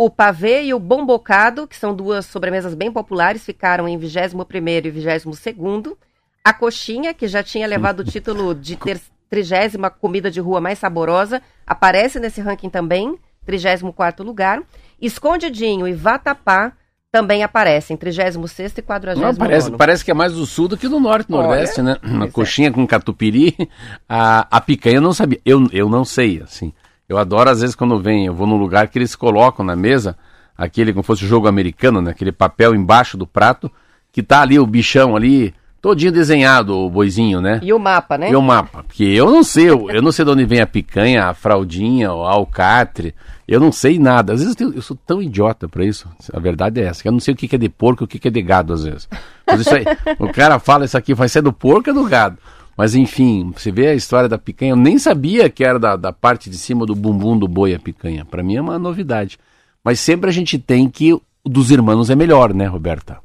[0.00, 4.92] O pavê e o bombocado, que são duas sobremesas bem populares, ficaram em 21º e
[4.92, 5.96] 22º.
[6.44, 10.78] A coxinha, que já tinha levado o título de ter trigésima comida de rua mais
[10.78, 14.62] saborosa, aparece nesse ranking também, 34º lugar.
[15.02, 16.74] Escondidinho e Vatapá
[17.10, 19.20] também aparecem, 36 e 49.
[19.20, 21.98] Não, parece, parece que é mais do sul do que do norte, nordeste, Olha, né?
[22.04, 22.30] Uma é.
[22.30, 22.70] coxinha é.
[22.70, 23.68] com catupiry,
[24.08, 26.72] a, a picanha eu não sabia, eu, eu não sei, assim.
[27.08, 30.14] Eu adoro, às vezes, quando vem, eu vou num lugar que eles colocam na mesa,
[30.56, 32.10] aquele como fosse o jogo americano, né?
[32.10, 33.72] Aquele papel embaixo do prato,
[34.12, 37.60] que tá ali o bichão ali, todinho desenhado, o boizinho, né?
[37.62, 38.30] E o mapa, né?
[38.30, 38.82] E o mapa.
[38.82, 42.12] Porque eu não sei, eu, eu não sei de onde vem a picanha, a fraldinha,
[42.12, 43.14] o alcatre.
[43.46, 44.34] Eu não sei nada.
[44.34, 46.06] Às vezes eu, tenho, eu sou tão idiota para isso.
[46.30, 47.08] A verdade é essa.
[47.08, 48.84] Eu não sei o que é de porco e o que é de gado, às
[48.84, 49.08] vezes.
[49.46, 49.86] Mas isso aí,
[50.18, 52.36] o cara fala isso aqui, vai ser do porco ou do gado?
[52.78, 56.12] Mas enfim, você vê a história da picanha, eu nem sabia que era da, da
[56.12, 58.24] parte de cima do bumbum do boi a picanha.
[58.24, 59.36] Para mim é uma novidade.
[59.82, 63.18] Mas sempre a gente tem que dos irmãos é melhor, né, Roberta?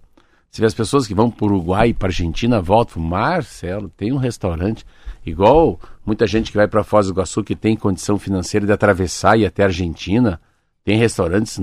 [0.50, 4.18] Você vê as pessoas que vão para o Uruguai para Argentina, voltam, Marcelo, tem um
[4.18, 4.84] restaurante,
[5.24, 9.38] igual muita gente que vai para Foz do Iguaçu que tem condição financeira de atravessar
[9.38, 10.42] e ir até a Argentina.
[10.86, 11.58] Tem restaurantes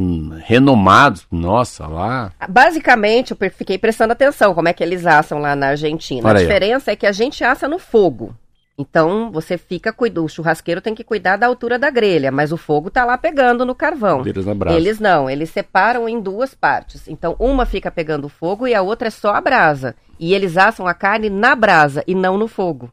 [0.45, 2.33] renomados, nossa, lá.
[2.49, 6.27] Basicamente, eu fiquei prestando atenção como é que eles assam lá na Argentina.
[6.27, 6.95] Olha a diferença aí.
[6.95, 8.35] é que a gente assa no fogo.
[8.79, 12.57] Então, você fica cuidando, o churrasqueiro tem que cuidar da altura da grelha, mas o
[12.57, 14.23] fogo tá lá pegando no carvão.
[14.75, 17.07] Eles não, eles separam em duas partes.
[17.07, 19.95] Então, uma fica pegando fogo e a outra é só a brasa.
[20.19, 22.91] E eles assam a carne na brasa e não no fogo.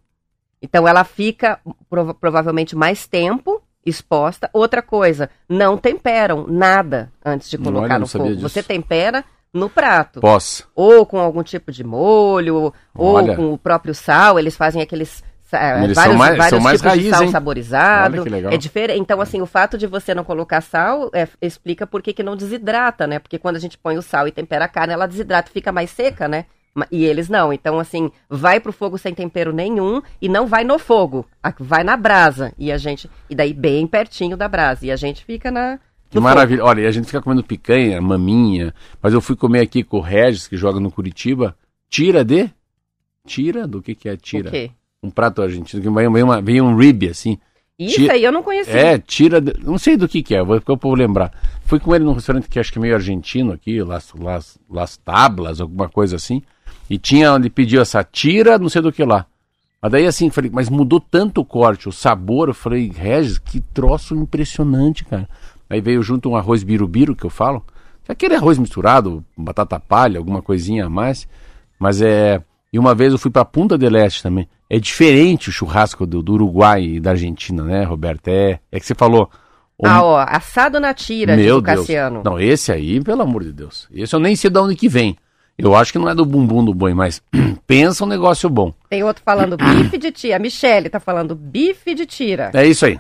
[0.62, 1.58] Então, ela fica
[1.90, 4.50] prova provavelmente mais tempo exposta.
[4.54, 8.30] Outra coisa, não temperam nada antes de colocar Olha, no fogo.
[8.30, 8.42] Disso.
[8.42, 9.24] Você tempera
[9.54, 10.20] no prato.
[10.20, 10.68] Posso.
[10.76, 13.32] Ou com algum tipo de molho, Olha.
[13.32, 14.38] ou com o próprio sal.
[14.38, 15.24] Eles fazem aqueles
[15.82, 17.32] Eles vários, são mais, vários são mais tipos raiz, de sal hein?
[17.32, 18.24] saborizado.
[18.52, 19.00] É diferente.
[19.00, 22.36] Então, assim, o fato de você não colocar sal é, explica por que, que não
[22.36, 23.20] desidrata, né?
[23.20, 25.72] Porque quando a gente põe o sal e tempera a carne, ela desidrata e fica
[25.72, 26.46] mais seca, né?
[26.92, 27.52] E eles não.
[27.52, 31.26] Então, assim, vai pro fogo sem tempero nenhum e não vai no fogo.
[31.60, 32.54] Vai na brasa.
[32.58, 33.10] E a gente.
[33.30, 34.86] E daí bem pertinho da brasa.
[34.86, 35.80] E a gente fica na.
[36.10, 36.64] Que maravilha.
[36.64, 38.74] Olha, e a gente fica comendo picanha, maminha.
[39.02, 41.56] Mas eu fui comer aqui com o Regis, que joga no Curitiba.
[41.90, 42.50] Tira de?
[43.26, 43.68] Tira?
[43.68, 44.50] Do que, que é tira?
[44.50, 44.72] O quê?
[45.02, 47.38] um prato argentino, que vem, uma, vem um rib, assim.
[47.80, 48.74] Isso tira, aí eu não conhecia.
[48.74, 49.40] É, tira.
[49.64, 51.32] Não sei do que que é, vou ficar o lembrar.
[51.64, 54.98] Fui com ele num restaurante que acho que é meio argentino aqui, Las, Las, Las
[54.98, 56.42] Tablas, alguma coisa assim.
[56.90, 59.26] E tinha, ele pediu essa tira, não sei do que lá.
[59.82, 62.48] Mas daí assim, falei, mas mudou tanto o corte, o sabor.
[62.48, 65.28] Eu falei, Regis, que troço impressionante, cara.
[65.70, 67.64] Aí veio junto um arroz birubiru, que eu falo.
[68.08, 71.28] Aquele arroz misturado, batata palha, alguma coisinha a mais.
[71.78, 72.42] Mas é.
[72.72, 74.48] E uma vez eu fui para Punta del Este também.
[74.70, 78.28] É diferente o churrasco do, do, Uruguai e da Argentina, né, Roberto?
[78.28, 79.30] É, é que você falou.
[79.78, 79.86] O...
[79.86, 81.80] Ah, ó, assado na tira, Meu Deus.
[81.80, 82.22] Cassiano.
[82.24, 83.88] Não, esse aí, pelo amor de Deus.
[83.92, 85.16] Esse eu nem sei de onde que vem.
[85.58, 87.22] Eu acho que não é do bumbum do boi, mas
[87.66, 88.74] pensa um negócio bom.
[88.90, 90.36] Tem outro falando bife de tira.
[90.36, 92.52] A Michele tá falando bife de tira.
[92.54, 93.00] É isso aí.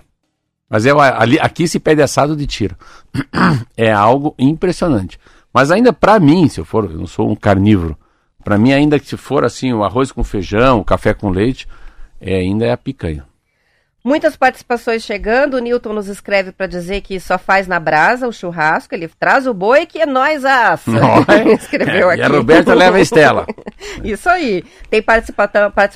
[0.69, 2.77] Mas é, ali, aqui se pede assado de tira.
[3.77, 5.19] É algo impressionante.
[5.53, 7.95] Mas ainda para mim, se eu for, eu não sou um carnívoro,
[8.47, 11.67] para mim, ainda que se for assim, o arroz com feijão, o café com leite,
[12.21, 13.26] é, ainda é a picanha.
[14.07, 15.55] Muitas participações chegando.
[15.55, 18.95] O Newton nos escreve para dizer que só faz na brasa o churrasco.
[18.95, 20.89] Ele traz o boi que é nós assa.
[21.59, 22.21] Escreveu é, aqui.
[22.21, 23.45] E a Roberta leva a Estela.
[24.01, 24.63] Isso aí.
[24.89, 25.51] Tem participa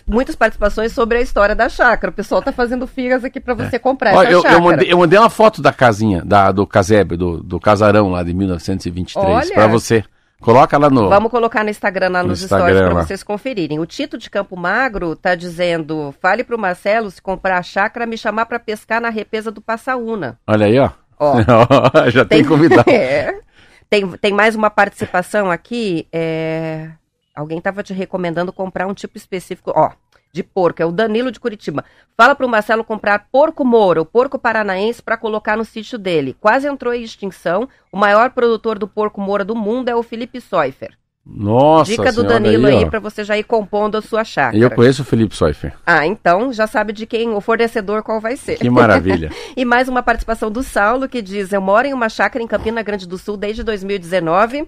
[0.06, 2.12] muitas participações sobre a história da chácara.
[2.12, 3.80] O pessoal tá fazendo figas aqui para você é.
[3.80, 4.58] comprar Olha, essa eu, chácara.
[4.58, 8.24] Eu mandei, eu mandei, uma foto da casinha, da, do casebre, do, do casarão lá
[8.24, 10.04] de 1923, para você.
[10.42, 11.08] Coloca lá no.
[11.08, 13.80] Vamos colocar no Instagram, lá nos no stories, para vocês conferirem.
[13.80, 18.18] O Tito de Campo Magro tá dizendo: fale pro Marcelo se comprar a chácara, me
[18.18, 20.40] chamar para pescar na represa do Passaúna.
[20.48, 20.90] Olha aí, ó.
[21.20, 21.36] ó
[22.10, 22.90] Já tem, tem convidado.
[22.90, 23.40] é.
[23.88, 26.08] tem, tem mais uma participação aqui.
[26.12, 26.90] É...
[27.36, 29.72] Alguém estava te recomendando comprar um tipo específico.
[29.76, 29.92] Ó,
[30.32, 31.84] de porco, é o Danilo de Curitiba.
[32.16, 36.36] Fala para o Marcelo comprar porco moura, o porco paranaense, para colocar no sítio dele.
[36.40, 37.68] Quase entrou em extinção.
[37.92, 40.98] O maior produtor do porco moura do mundo é o Felipe Soifer.
[41.24, 44.58] Nossa Dica do Danilo aí, aí para você já ir compondo a sua chácara.
[44.58, 45.74] Eu conheço o Felipe Soifer.
[45.86, 48.58] Ah, então já sabe de quem, o fornecedor qual vai ser.
[48.58, 49.32] Que maravilha.
[49.56, 52.82] e mais uma participação do Saulo que diz: Eu moro em uma chácara em Campina
[52.82, 54.68] Grande do Sul desde 2019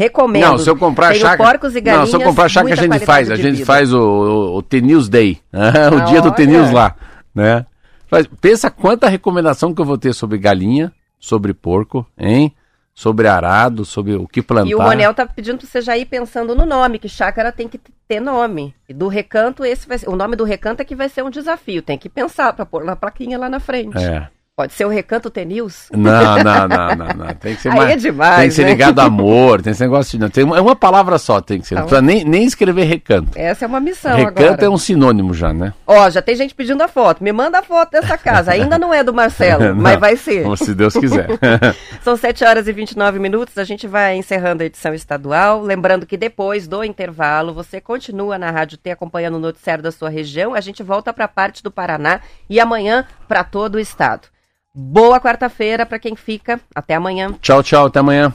[0.00, 0.42] Recomendo.
[0.42, 1.50] Não, se eu comprar chácara.
[1.50, 2.10] porcos e galinhas.
[2.10, 3.30] Não, se eu comprar chácara, a gente faz.
[3.30, 5.38] A gente faz o, o, o T-News Day.
[5.52, 6.96] o ah, dia do T-News lá.
[7.34, 7.66] Né?
[8.10, 12.54] Mas pensa quanta recomendação que eu vou ter sobre galinha, sobre porco, hein?
[12.94, 14.70] Sobre arado, sobre o que plantar.
[14.70, 17.68] E o Ronel tá pedindo pra você já ir pensando no nome, que chácara tem
[17.68, 18.74] que ter nome.
[18.88, 21.30] E do recanto, esse vai ser, o nome do recanto é que vai ser um
[21.30, 21.82] desafio.
[21.82, 23.98] Tem que pensar para pôr na plaquinha lá na frente.
[23.98, 24.28] É.
[24.60, 25.86] Pode ser o Recanto T-News?
[25.90, 27.34] Não, não, não, não, não.
[27.34, 28.68] Tem que ser Aí mais, é demais, Tem que ser né?
[28.72, 30.28] ligado a amor, tem esse negócio de.
[30.28, 31.76] Tem uma, é uma palavra só, tem que ser.
[31.76, 33.30] Não Então- precisa nem, nem escrever recanto.
[33.38, 34.64] Essa é uma missão recanto agora.
[34.66, 35.72] é um sinônimo já, né?
[35.86, 37.24] Ó, já tem gente pedindo a foto.
[37.24, 38.52] Me manda a foto dessa casa.
[38.52, 40.44] Ainda não é do Marcelo, Não, mas vai ser.
[40.58, 41.26] Se Deus quiser.
[42.04, 43.56] São 7 horas e 29 minutos.
[43.56, 45.62] A gente vai encerrando a edição estadual.
[45.62, 50.10] Lembrando que depois do intervalo, você continua na Rádio T acompanhando o noticiário da sua
[50.10, 50.52] região.
[50.54, 54.28] A gente volta para a parte do Paraná e amanhã para todo o estado.
[54.72, 56.60] Boa quarta-feira para quem fica.
[56.72, 57.32] Até amanhã.
[57.42, 58.32] tchau, tchau, até amanhã.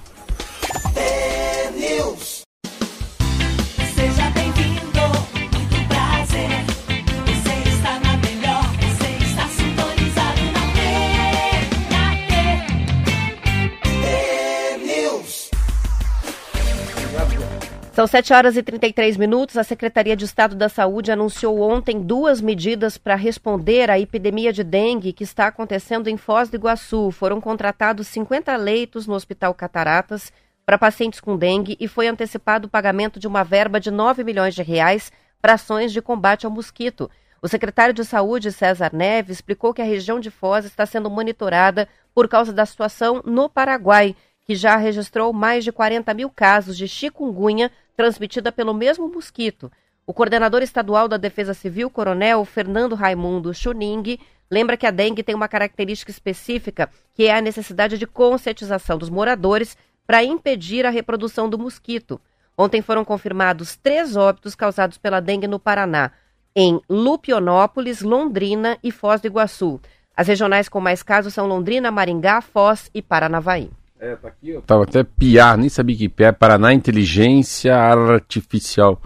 [17.96, 19.56] São 7 horas e 33 minutos.
[19.56, 24.66] A Secretaria de Estado da Saúde anunciou ontem duas medidas para responder à epidemia de
[24.66, 27.10] dengue que está acontecendo em Foz do Iguaçu.
[27.12, 30.30] Foram contratados 50 leitos no Hospital Cataratas
[30.66, 34.54] para pacientes com dengue e foi antecipado o pagamento de uma verba de 9 milhões
[34.54, 35.10] de reais
[35.42, 37.10] para ações de combate ao mosquito.
[37.42, 41.88] O secretário de Saúde, César Neves, explicou que a região de Foz está sendo monitorada
[42.14, 46.88] por causa da situação no Paraguai, que já registrou mais de 40 mil casos de
[46.88, 49.72] chikungunya transmitida pelo mesmo mosquito.
[50.06, 55.34] O coordenador estadual da Defesa Civil, coronel Fernando Raimundo Chuning, lembra que a dengue tem
[55.34, 61.50] uma característica específica, que é a necessidade de conscientização dos moradores para impedir a reprodução
[61.50, 62.22] do mosquito.
[62.56, 66.12] Ontem foram confirmados três óbitos causados pela dengue no Paraná,
[66.56, 69.82] em Lupionópolis, Londrina e Foz do Iguaçu.
[70.16, 73.70] As regionais com mais casos são Londrina, Maringá, Foz e Paranavaí.
[74.00, 79.02] É, tá aqui, eu tava até piar, nem sabia que piar, Paraná Inteligência Artificial.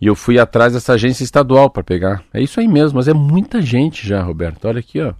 [0.00, 2.24] E eu fui atrás dessa agência estadual para pegar.
[2.32, 4.66] É isso aí mesmo, mas é muita gente já, Roberto.
[4.66, 5.12] Olha aqui, ó.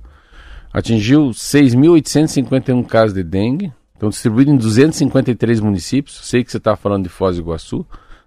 [0.72, 3.72] Atingiu 6.851 casos de dengue.
[3.92, 6.20] Estão distribuídos em 253 municípios.
[6.22, 7.84] Sei que você está falando de Foz do Iguaçu,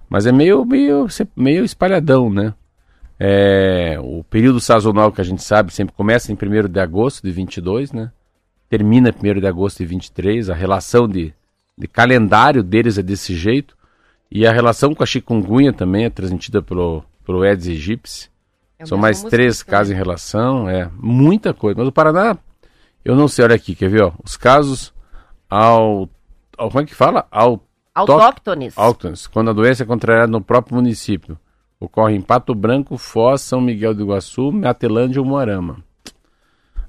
[0.08, 2.54] mas é meio, meio, meio espalhadão, né?
[3.20, 7.32] É, o período sazonal que a gente sabe sempre começa em 1 de agosto de
[7.32, 8.12] 22, né?
[8.74, 11.32] Termina 1 de agosto de 23, a relação de,
[11.78, 13.78] de calendário deles é desse jeito,
[14.32, 18.32] e a relação com a chikungunya também é transmitida pelo, pelo Aedes aegypti.
[18.80, 21.78] É São mais três casos em relação, é muita coisa.
[21.78, 22.36] Mas o Paraná,
[23.06, 24.06] eu não sei, olha aqui, quer ver?
[24.06, 24.92] Ó, os casos
[25.48, 26.10] ao,
[26.58, 26.72] ao.
[26.72, 27.28] Como é que fala?
[27.30, 28.76] Ao, Autóctones.
[28.76, 31.38] autóctones, quando a doença é contraída no próprio município.
[31.80, 35.78] Ocorre em Pato Branco, Foz, São Miguel do Iguaçu, Matelândia ou Moarama.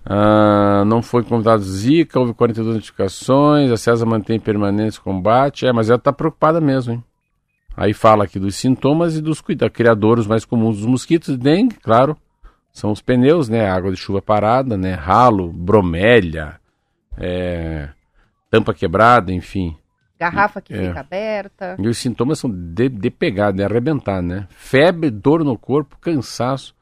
[0.07, 5.67] Ah, não foi convidado Zika, houve 42 notificações, a CESA mantém permanente combate.
[5.67, 7.05] É, mas ela está preocupada mesmo, hein?
[7.77, 12.17] Aí fala aqui dos sintomas e dos cuida- criadores mais comuns dos mosquitos, dengue, claro,
[12.73, 13.69] são os pneus, né?
[13.69, 14.93] Água de chuva parada, né?
[14.95, 16.61] Ralo, bromélia,
[17.17, 17.89] é,
[18.51, 19.77] tampa quebrada, enfim.
[20.21, 20.89] Garrafa que É.
[20.89, 21.77] fica aberta.
[21.79, 24.47] E os sintomas são de, de pegar, de arrebentar, né?
[24.51, 26.75] Febre, dor no corpo, cansaço,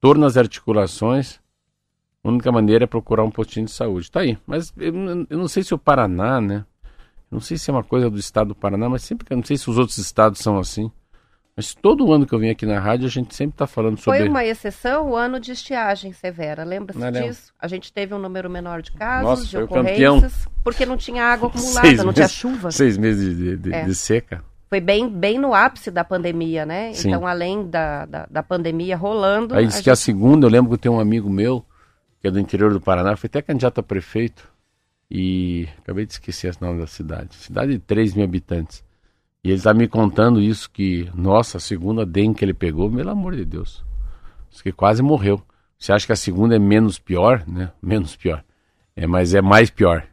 [0.00, 1.40] dor nas articulações.
[2.26, 4.10] A única maneira é procurar um postinho de saúde.
[4.10, 4.36] Tá aí.
[4.46, 6.64] Mas eu, não- eu não sei se o Paraná, né?
[7.30, 9.36] Eu não sei se é uma coisa do estado do Paraná, mas sempre que eu
[9.36, 10.90] não sei se os outros estados são assim.
[11.56, 14.20] Mas todo ano que eu venho aqui na rádio, a gente sempre está falando sobre.
[14.20, 17.52] Foi uma exceção o ano de estiagem severa, lembra-se disso?
[17.58, 21.48] A gente teve um número menor de casos, Nossa, de ocorrências, porque não tinha água
[21.48, 22.70] acumulada, Seis não tinha meses- chuva.
[22.70, 23.84] Seis meses de, de- É.
[23.84, 24.44] de seca.
[24.68, 26.92] Foi bem, bem no ápice da pandemia, né?
[26.92, 27.08] Sim.
[27.08, 30.50] Então, além da, da, da pandemia rolando, Aí a disse que a gente- segunda, eu
[30.50, 31.64] lembro que tem um amigo meu,
[32.26, 34.48] que é do interior do Paraná, foi até candidato a prefeito,
[35.08, 37.36] e acabei de esquecer o nome da cidade.
[37.36, 38.84] Cidade de 3 mil habitantes.
[39.44, 43.10] E ele tá me contando isso, que, nossa, a segunda dengue que ele pegou, pelo
[43.10, 43.84] amor de Deus.
[44.50, 45.40] Diz que quase morreu.
[45.78, 47.70] Você acha que a segunda é menos pior, né?
[47.80, 48.42] Menos pior.
[48.96, 50.04] É, mas é mais pior.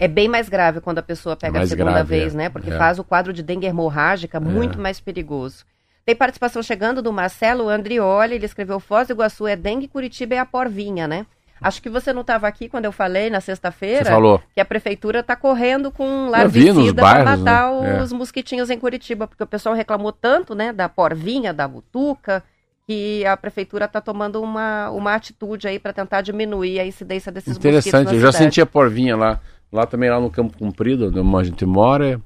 [0.00, 2.36] é bem mais grave quando a pessoa pega a Mais segunda grave, vez, é.
[2.36, 2.48] né?
[2.48, 2.76] Porque É.
[2.76, 5.64] faz o quadro de dengue hemorrágica muito mais perigoso.
[6.04, 10.38] Tem participação chegando do Marcelo Andrioli, ele escreveu Foz do Iguaçu é dengue, Curitiba é
[10.38, 11.26] a porvinha, né?
[11.60, 14.10] Acho que você não estava aqui quando eu falei na sexta-feira
[14.52, 17.98] que a prefeitura está correndo com larvicida para matar né?
[17.98, 18.02] É.
[18.02, 22.42] os mosquitinhos em Curitiba, porque o pessoal reclamou tanto, né, da porvinha, da butuca,
[22.86, 27.56] que a prefeitura está tomando uma, uma atitude aí para tentar diminuir a incidência desses
[27.56, 28.44] mosquitos Interessante, eu já cidade.
[28.44, 29.40] senti a porvinha lá.
[29.72, 32.20] Lá também, lá no Campo Comprido, onde a gente mora,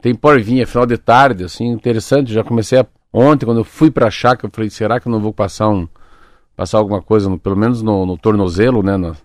[0.00, 2.32] tem porvinha, final de tarde, assim, interessante.
[2.32, 2.86] Já comecei a...
[3.12, 5.86] Ontem, quando eu fui pra chácara, eu falei, será que eu não vou passar um...
[6.56, 8.96] Passar alguma coisa, no- pelo menos no, no tornozelo, né?
[8.96, 9.16] no-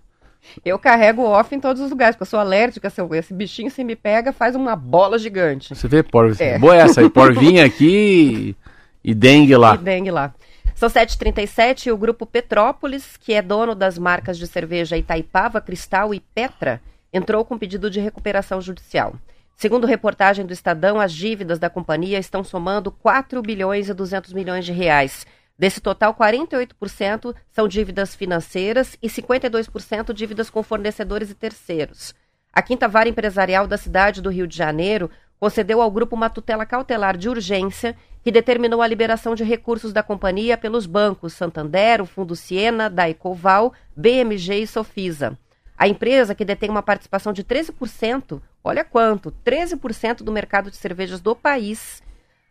[0.64, 2.90] Eu carrego off em todos os lugares, porque eu sou alérgica.
[2.90, 5.74] Se eu- esse bichinho se me pega, faz uma bola gigante.
[5.74, 6.34] Você vê, por...
[6.40, 6.58] É.
[6.58, 8.56] boa essa porvinha aqui
[9.04, 9.74] e dengue lá.
[9.74, 10.34] E dengue lá.
[10.74, 16.14] São 7h37 e o grupo Petrópolis, que é dono das marcas de cerveja Itaipava, Cristal
[16.14, 16.80] e Petra,
[17.12, 19.14] entrou com pedido de recuperação judicial.
[19.56, 24.64] Segundo reportagem do Estadão, as dívidas da companhia estão somando 4 bilhões e 200 milhões
[24.64, 25.26] de reais.
[25.60, 32.14] Desse total, 48% são dívidas financeiras e 52% dívidas com fornecedores e terceiros.
[32.50, 36.64] A Quinta Vara Empresarial da cidade do Rio de Janeiro concedeu ao grupo uma tutela
[36.64, 37.94] cautelar de urgência
[38.24, 43.74] que determinou a liberação de recursos da companhia pelos bancos Santander, o Fundo Siena, Daicoval,
[43.94, 45.38] BMG e Sofisa.
[45.76, 51.20] A empresa, que detém uma participação de 13%, olha quanto, 13% do mercado de cervejas
[51.20, 52.02] do país,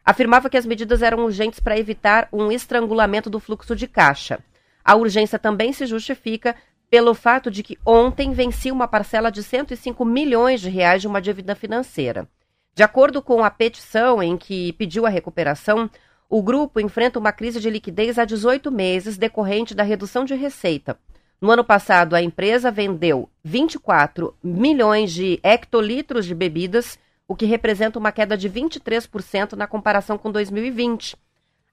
[0.10, 4.40] afirmava que as medidas eram urgentes para evitar um estrangulamento do fluxo de caixa.
[4.84, 6.56] A urgência também se justifica
[6.90, 11.22] pelo fato de que ontem vencia uma parcela de 105 milhões de reais de uma
[11.22, 12.28] dívida financeira.
[12.74, 15.88] De acordo com a petição em que pediu a recuperação,
[16.28, 20.98] o grupo enfrenta uma crise de liquidez há 18 meses decorrente da redução de receita.
[21.40, 26.98] No ano passado, a empresa vendeu 24 milhões de hectolitros de bebidas,
[27.30, 31.16] o que representa uma queda de 23% na comparação com 2020.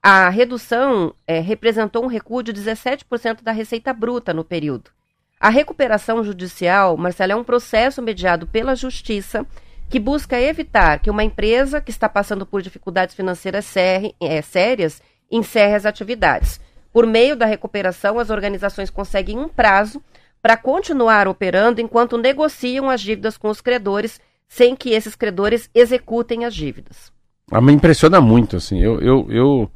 [0.02, 4.90] A redução é, representou um recuo de 17% da receita bruta no período.
[5.40, 9.46] A recuperação judicial, Marcelo, é um processo mediado pela Justiça
[9.88, 15.00] que busca evitar que uma empresa que está passando por dificuldades financeiras é, sérias
[15.30, 16.60] encerre as atividades.
[16.92, 20.02] Por meio da recuperação, as organizações conseguem um prazo
[20.42, 26.44] para continuar operando enquanto negociam as dívidas com os credores, sem que esses credores executem
[26.44, 27.12] as dívidas.
[27.50, 28.80] Ah, me impressiona muito, assim.
[28.80, 29.70] Eu, eu, eu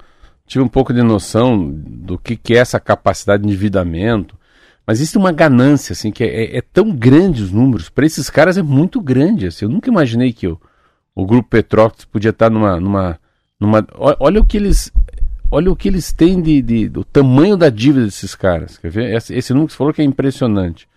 [0.47, 4.37] tive um pouco de noção do que, que é essa capacidade de endividamento,
[4.87, 7.89] mas existe uma ganância, assim, que é, é, é tão grande os números.
[7.89, 9.65] Para esses caras é muito grande, assim.
[9.65, 10.61] Eu nunca imaginei que o,
[11.15, 13.21] o Grupo Petrópolis podia estar numa, numa,
[13.59, 13.87] numa...
[13.97, 14.93] Olha o que eles
[15.51, 18.79] olha o que eles têm de, de, do tamanho da dívida desses caras.
[18.79, 19.15] Quer ver?
[19.15, 20.89] Esse, esse número que você falou que é impressionante.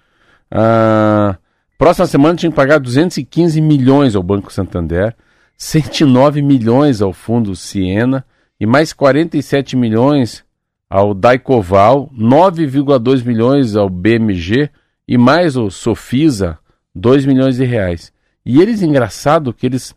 [0.51, 1.37] Ah,
[1.83, 5.13] próxima semana tinha que pagar 215 milhões ao Banco Santander,
[5.57, 8.25] 109 milhões ao Fundo Siena
[8.57, 10.45] e mais 47 milhões
[10.89, 14.69] ao Daicoval, 9,2 milhões ao BMG
[15.05, 16.57] e mais o Sofisa,
[16.95, 18.13] 2 milhões de reais.
[18.45, 19.93] E eles, engraçado que eles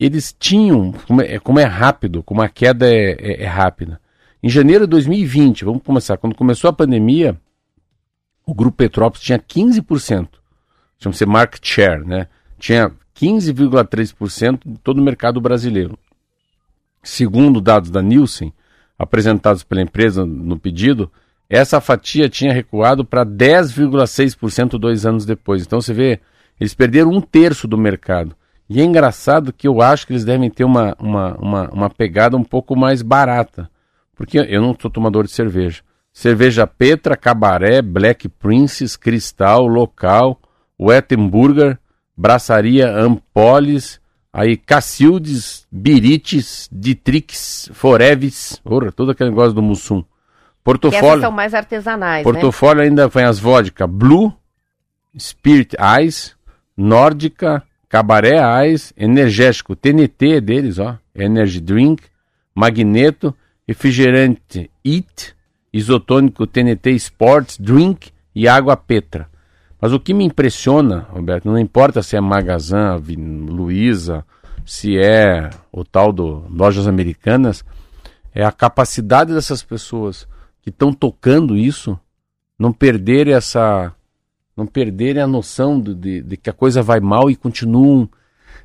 [0.00, 4.00] eles tinham, como é, como é rápido, como a queda é, é, é, rápida.
[4.42, 7.40] Em janeiro de 2020, vamos começar, quando começou a pandemia,
[8.44, 10.41] o Grupo Petrópolis tinha 15%,
[11.02, 12.28] chama-se market share, né?
[12.58, 15.98] Tinha 15,3% de todo o mercado brasileiro.
[17.02, 18.52] Segundo dados da Nielsen,
[18.98, 21.10] apresentados pela empresa no pedido,
[21.48, 25.62] essa fatia tinha recuado para 10,6% dois anos depois.
[25.62, 26.20] Então você vê,
[26.60, 28.34] eles perderam um terço do mercado.
[28.68, 32.36] E é engraçado que eu acho que eles devem ter uma, uma, uma, uma pegada
[32.36, 33.68] um pouco mais barata.
[34.14, 35.82] Porque eu não sou tomador de cerveja.
[36.12, 40.40] Cerveja Petra, Cabaré, Black Princess, Cristal, Local,
[40.80, 41.78] Wettenburger,
[42.16, 44.00] Braçaria Ampolis,
[44.32, 50.04] aí Cacildes, Birites, Ditrix, Foreves, porra, todo aquele negócio do Mussum.
[50.64, 51.08] Portofólio.
[51.08, 52.32] Essas são mais artesanais, né?
[52.32, 52.88] Portofólio né?
[52.88, 54.32] ainda foi as vodka Blue,
[55.18, 56.32] Spirit Ice,
[56.76, 62.04] Nórdica, Cabaré Ais, Energético TNT deles, ó, Energy Drink,
[62.54, 63.34] Magneto,
[63.68, 65.34] Refrigerante It,
[65.72, 69.28] Isotônico TNT Sports Drink e Água Petra.
[69.82, 73.02] Mas o que me impressiona, Roberto, não importa se é Magazan,
[73.48, 74.24] Luiza,
[74.64, 77.64] se é o tal do Lojas Americanas,
[78.32, 80.28] é a capacidade dessas pessoas
[80.62, 81.98] que estão tocando isso
[82.56, 83.92] não perder essa
[84.56, 88.08] não perderem a noção de, de, de, que a coisa vai mal e continuam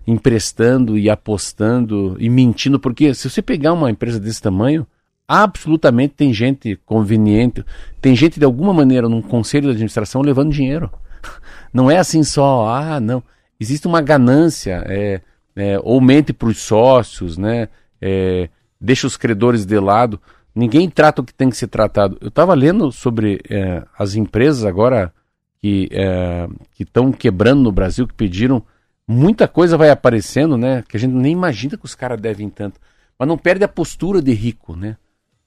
[0.06, 4.86] emprestando e apostando e mentindo, porque se você pegar uma empresa desse tamanho,
[5.28, 7.66] absolutamente tem gente conveniente,
[8.00, 10.92] tem gente de alguma maneira num conselho de administração levando dinheiro.
[11.74, 13.22] Não é assim só, ah, não.
[13.60, 15.22] Existe uma ganância, é,
[15.56, 17.68] é, ou mente para os sócios, né?
[18.02, 18.50] É,
[18.80, 20.20] deixa os credores de lado.
[20.56, 22.18] Ninguém trata o que tem que ser tratado.
[22.22, 25.14] Eu estava lendo sobre é, as empresas agora
[25.60, 26.48] que é,
[26.80, 28.64] estão quebrando no Brasil, que pediram.
[29.08, 30.84] Muita coisa vai aparecendo, né?
[30.88, 32.80] Que a gente nem imagina que os caras devem tanto.
[33.18, 34.98] Mas não perde a postura de rico, né?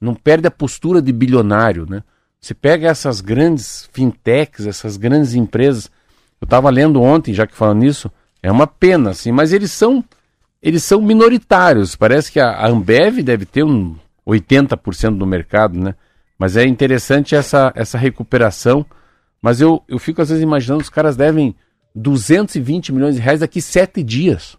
[0.01, 2.03] Não perde a postura de bilionário, né?
[2.41, 5.91] Você pega essas grandes fintechs, essas grandes empresas.
[6.41, 8.11] Eu estava lendo ontem, já que falando nisso,
[8.43, 10.03] é uma pena, assim, mas eles são
[10.63, 11.97] eles são minoritários.
[11.97, 15.95] Parece que a, Ambev deve ter um 80% do mercado, né?
[16.39, 18.85] Mas é interessante essa, essa recuperação
[19.41, 21.55] mas eu, eu fico às vezes imaginando os caras devem
[21.95, 24.57] 220 milhões de reais daqui sete dias.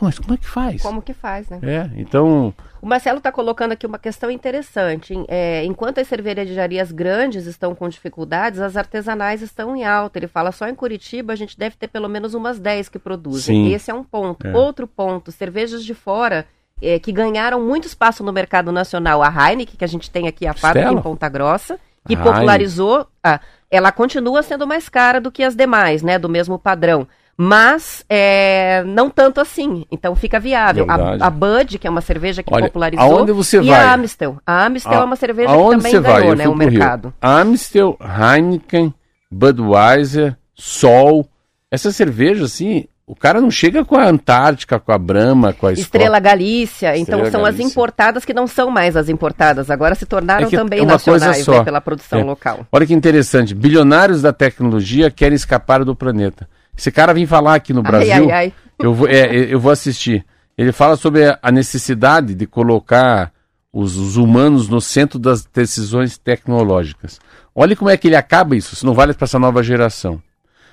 [0.00, 0.82] Mas como é que faz?
[0.82, 1.60] Como que faz, né?
[1.62, 2.52] É, então,
[2.84, 5.14] O Marcelo está colocando aqui uma questão interessante.
[5.26, 10.18] é, enquanto as cervejarias grandes estão com dificuldades, as artesanais estão em alta.
[10.18, 13.68] Ele fala só em Curitiba a gente deve ter pelo menos umas 10 que produzem.
[13.68, 13.72] Sim.
[13.72, 14.46] Esse é um ponto.
[14.46, 14.54] É.
[14.54, 16.44] Outro ponto, cervejas de fora
[16.82, 19.22] é, que ganharam muito espaço no mercado nacional.
[19.22, 21.00] A Heineken, que a gente tem aqui a fábrica Stella?
[21.00, 23.06] em Ponta Grossa, que A popularizou.
[23.24, 26.18] ah, ela continua sendo mais cara do que as demais, né?
[26.18, 27.08] Do mesmo padrão.
[27.36, 29.84] Mas é, não tanto assim.
[29.90, 30.86] Então fica viável.
[30.88, 33.04] A, a Bud, que é uma cerveja que Olha, popularizou.
[33.18, 33.80] aonde você e vai?
[33.80, 34.36] a Amstel.
[34.46, 36.56] A Amstel A- é uma cerveja que também ganhou né, o Rio.
[36.70, 37.12] mercado.
[37.20, 38.94] Amstel, Heineken,
[39.30, 41.28] Budweiser, Sol.
[41.70, 45.72] Essa cerveja, assim, o cara não chega com a Antártica, com a Brahma, com a
[45.72, 45.82] Skol.
[45.82, 46.96] Estrela Galícia.
[46.96, 47.64] Então Estrela são as Galícia.
[47.72, 49.70] importadas que não são mais as importadas.
[49.70, 51.58] Agora se tornaram É também é uma coisa nacionais só.
[51.58, 52.22] né, pela produção É.
[52.24, 52.64] local.
[52.70, 53.54] Olha que interessante.
[53.56, 56.48] Bilionários da tecnologia querem escapar do planeta.
[56.76, 58.12] Esse cara vem falar aqui no Brasil.
[58.12, 58.52] Ai, ai, ai.
[58.78, 60.24] Eu vou, é, eu vou assistir.
[60.58, 63.32] Ele fala sobre a- necessidade de colocar
[63.72, 67.20] os, os humanos no centro das decisões tecnológicas.
[67.54, 68.74] Olha como é que ele acaba isso.
[68.74, 70.20] Isso não vale para essa nova geração.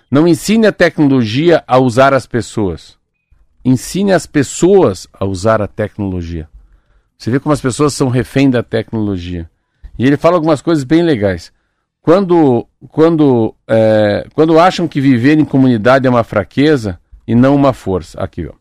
[0.09, 2.97] Não ensine a tecnologia a usar as pessoas.
[3.63, 6.49] Ensine as pessoas a usar a tecnologia.
[7.17, 9.47] Você vê como as pessoas são refém da tecnologia.
[9.97, 11.51] E ele fala algumas coisas bem legais.
[12.01, 17.73] Quando, quando, é, quando acham que viver em comunidade é uma fraqueza e não uma
[17.73, 18.19] força.
[18.19, 18.53] Aqui, ó.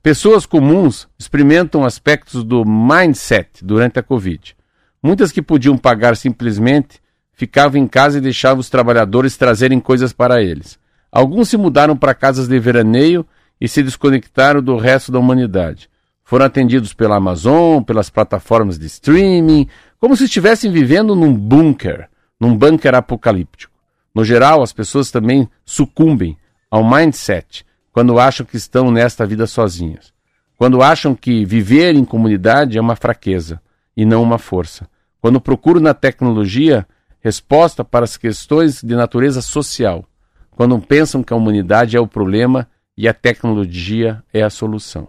[0.00, 4.54] Pessoas comuns experimentam aspectos do mindset durante a Covid.
[5.02, 7.00] Muitas que podiam pagar simplesmente
[7.32, 10.78] ficavam em casa e deixavam os trabalhadores trazerem coisas para eles.
[11.10, 13.26] Alguns se mudaram para casas de veraneio
[13.60, 15.88] e se desconectaram do resto da humanidade.
[16.22, 19.68] Foram atendidos pela Amazon, pelas plataformas de streaming,
[19.98, 22.08] como se estivessem vivendo num bunker,
[22.40, 23.72] num bunker apocalíptico.
[24.14, 26.36] No geral, as pessoas também sucumbem
[26.70, 30.12] ao mindset quando acham que estão nesta vida sozinhas.
[30.56, 33.60] Quando acham que viver em comunidade é uma fraqueza
[33.96, 34.88] e não uma força.
[35.20, 36.86] Quando procuram na tecnologia
[37.24, 40.04] resposta para as questões de natureza social.
[40.50, 45.08] Quando pensam que a humanidade é o problema e a tecnologia é a solução.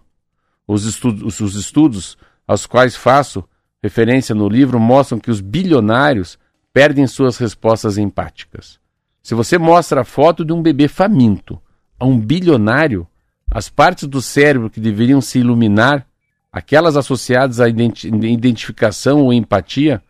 [0.65, 2.17] Os estudos, os estudos
[2.47, 3.43] aos quais faço
[3.83, 6.39] referência no livro mostram que os bilionários
[6.75, 8.81] perdem suas respostas empáticas.
[9.23, 11.57] Se você mostra a foto de um bebê faminto
[11.97, 13.07] a um bilionário,
[13.49, 16.05] as partes do cérebro que deveriam se iluminar,
[16.51, 20.03] aquelas associadas à identi- identificação ou empatia,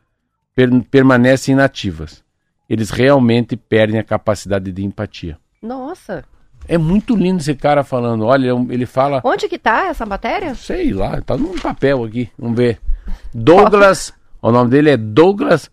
[0.56, 2.24] per- permanecem inativas.
[2.68, 5.38] Eles realmente perdem a capacidade de empatia.
[5.62, 6.26] Nossa.
[6.68, 8.26] É muito lindo esse cara falando.
[8.26, 9.22] Olha, ele fala.
[9.24, 10.56] Onde que tá essa matéria?
[10.56, 12.28] Sei lá, tá num papel aqui.
[12.40, 12.80] Vamos ver.
[13.32, 14.12] Douglas.
[14.42, 15.70] o nome dele é Douglas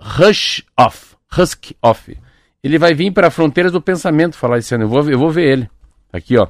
[0.00, 1.16] Rushkoff.
[1.30, 2.16] Ruskoff.
[2.62, 4.84] Ele vai vir para Fronteiras do Pensamento falar esse ano.
[4.84, 5.70] Eu vou, eu vou ver ele.
[6.12, 6.48] Aqui, ó.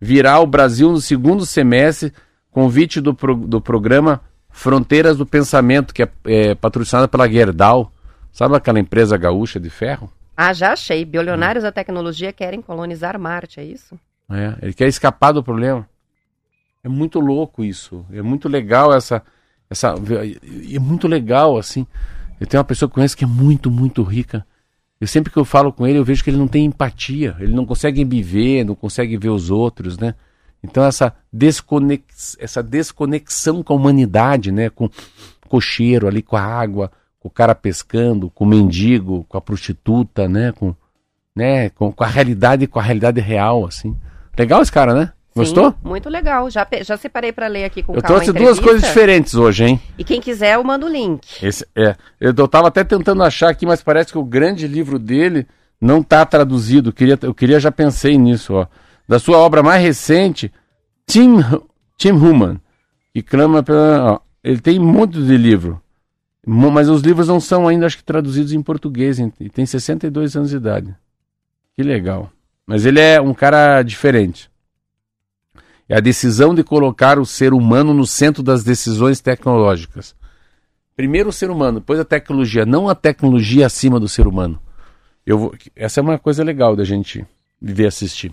[0.00, 2.12] Virá o Brasil no segundo semestre.
[2.50, 4.20] Convite do, pro- do programa
[4.50, 7.92] Fronteiras do Pensamento, que é, é patrocinado pela Gerdau.
[8.32, 10.12] Sabe aquela empresa gaúcha de ferro?
[10.36, 11.04] Ah, já achei.
[11.04, 13.98] Bilionários da tecnologia querem colonizar Marte, é isso?
[14.30, 15.88] É, ele quer escapar do problema.
[16.82, 18.04] É muito louco isso.
[18.12, 19.22] É muito legal essa.
[19.68, 19.94] essa
[20.74, 21.86] é muito legal, assim.
[22.40, 24.46] Eu tenho uma pessoa que conheço que é muito, muito rica.
[24.98, 27.36] Eu sempre que eu falo com ele, eu vejo que ele não tem empatia.
[27.38, 30.14] Ele não consegue viver, não consegue ver os outros, né?
[30.62, 34.70] Então essa, desconex, essa desconexão com a humanidade, né?
[34.70, 34.90] Com o
[35.48, 40.26] cocheiro ali, com a água, com o cara pescando, com o mendigo, com a prostituta,
[40.26, 40.52] né?
[40.52, 40.74] Com,
[41.36, 41.68] né?
[41.70, 43.94] com, com a realidade, com a realidade real, assim.
[44.36, 45.12] Legal esse cara, né?
[45.40, 45.74] Gostou?
[45.82, 46.50] Muito legal.
[46.50, 49.64] Já, já separei para ler aqui com Eu calma a trouxe duas coisas diferentes hoje,
[49.64, 49.80] hein?
[49.98, 51.44] E quem quiser, eu mando o link.
[51.44, 54.98] Esse, é, eu, eu tava até tentando achar aqui, mas parece que o grande livro
[54.98, 55.46] dele
[55.80, 56.90] não tá traduzido.
[56.90, 58.66] Eu queria, eu queria já pensei nisso, ó.
[59.08, 60.52] Da sua obra mais recente,
[61.06, 61.38] Tim,
[61.96, 62.60] Tim Human,
[63.12, 64.12] que clama pela.
[64.12, 65.80] ó, ele tem um monte de livro.
[66.46, 69.18] Mas os livros não são ainda, acho que, traduzidos em português.
[69.18, 69.32] hein?
[69.38, 70.94] E tem 62 anos de idade.
[71.76, 72.30] Que legal.
[72.66, 74.49] Mas ele é um cara diferente.
[75.90, 80.14] É a decisão de colocar o ser humano no centro das decisões tecnológicas.
[80.94, 84.62] Primeiro o ser humano, depois a tecnologia, não a tecnologia acima do ser humano.
[85.26, 87.26] Eu vou, essa é uma coisa legal da gente
[87.60, 88.32] viver assistir.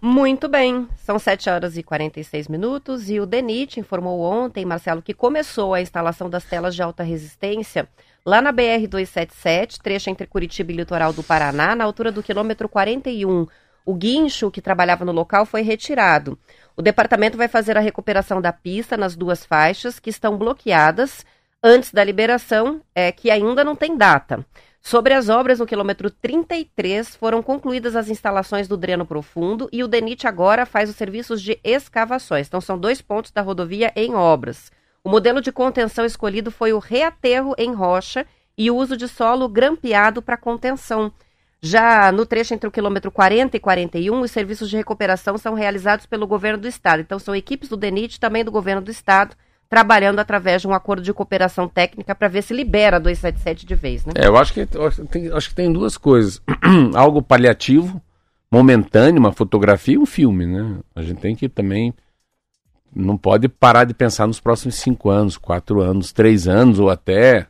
[0.00, 5.12] Muito bem, são 7 horas e 46 minutos e o DENIT informou ontem, Marcelo, que
[5.12, 7.88] começou a instalação das telas de alta resistência
[8.24, 13.48] lá na BR-277, trecho entre Curitiba e Litoral do Paraná, na altura do quilômetro 41.
[13.84, 16.38] O guincho que trabalhava no local foi retirado.
[16.76, 21.24] O departamento vai fazer a recuperação da pista nas duas faixas que estão bloqueadas
[21.62, 24.44] antes da liberação, é, que ainda não tem data.
[24.80, 29.86] Sobre as obras no quilômetro 33, foram concluídas as instalações do dreno profundo e o
[29.86, 32.48] DENIT agora faz os serviços de escavações.
[32.48, 34.72] Então, são dois pontos da rodovia em obras.
[35.04, 38.26] O modelo de contenção escolhido foi o reaterro em rocha
[38.58, 41.12] e o uso de solo grampeado para contenção.
[41.62, 46.06] Já no trecho entre o quilômetro 40 e 41, os serviços de recuperação são realizados
[46.06, 47.00] pelo governo do estado.
[47.00, 49.36] Então, são equipes do DENIT também do governo do estado
[49.72, 53.74] trabalhando através de um acordo de cooperação técnica para ver se libera a 277 de
[53.74, 54.12] vez, né?
[54.16, 54.66] É, eu acho, que
[55.10, 56.42] tem, acho que tem duas coisas.
[56.94, 57.98] Algo paliativo,
[58.50, 60.76] momentâneo, uma fotografia e um filme, né?
[60.94, 61.94] A gente tem que também.
[62.94, 67.46] Não pode parar de pensar nos próximos cinco anos, quatro anos, três anos, ou até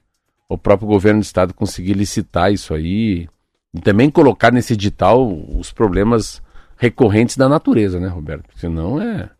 [0.49, 3.27] o próprio governo do estado conseguir licitar isso aí.
[3.75, 6.43] E também colocar nesse edital os problemas
[6.77, 8.51] recorrentes da natureza, né, Roberto?
[8.57, 9.31] Senão é.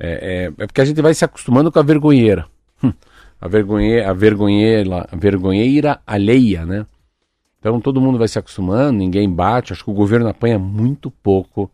[0.00, 2.46] É, é, é porque a gente vai se acostumando com a vergonheira.
[2.82, 2.92] Hum,
[3.40, 6.86] a, vergonhe, a, vergonheira, a vergonheira alheia, né?
[7.58, 9.72] Então todo mundo vai se acostumando, ninguém bate.
[9.72, 11.70] Acho que o governo apanha muito pouco.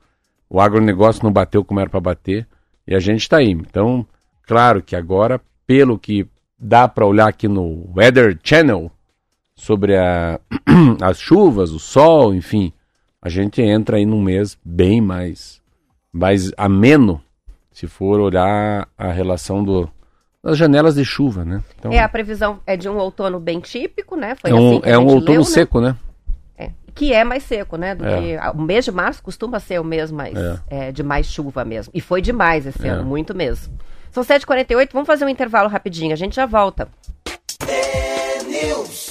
[0.49, 2.47] O agronegócio não bateu como era para bater.
[2.87, 3.51] E a gente está aí.
[3.51, 4.07] Então,
[4.47, 6.27] claro que agora, pelo que
[6.59, 8.91] dá para olhar aqui no Weather Channel,
[9.57, 10.41] sobre a,
[11.03, 12.73] as chuvas, o sol, enfim,
[13.21, 15.63] a gente entra aí num mês bem mais,
[16.13, 17.23] mais ameno
[17.73, 19.91] se for olhar a relação do,
[20.43, 21.63] das janelas de chuva, né?
[21.79, 24.37] Então, é, a previsão é de um outono bem típico, né?
[24.37, 25.97] Foi é um, assim é um outono leu, seco, né?
[26.57, 27.95] É, que é mais seco, né?
[27.95, 28.21] Do é.
[28.21, 30.61] que, o mês de março costuma ser o mês mais, é.
[30.69, 31.91] é de mais chuva mesmo.
[31.93, 33.75] E foi demais esse ano, muito mesmo.
[34.13, 36.87] São 7h48, vamos fazer um intervalo rapidinho, a gente já volta.
[38.47, 39.04] News.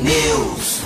[0.00, 0.82] News.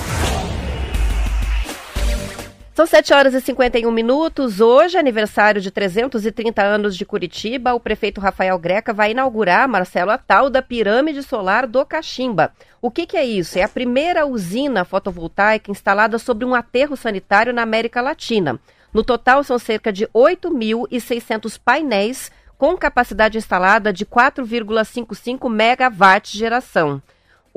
[2.75, 4.61] São 7 horas e 51 minutos.
[4.61, 10.19] Hoje, aniversário de 330 anos de Curitiba, o prefeito Rafael Greca vai inaugurar, Marcelo, a
[10.19, 12.53] tal da pirâmide solar do Caximba.
[12.83, 13.59] O que, que é isso?
[13.59, 18.59] É a primeira usina fotovoltaica instalada sobre um aterro sanitário na América Latina.
[18.93, 27.01] No total, são cerca de 8.600 painéis com capacidade instalada de 4,55 megawatts de geração.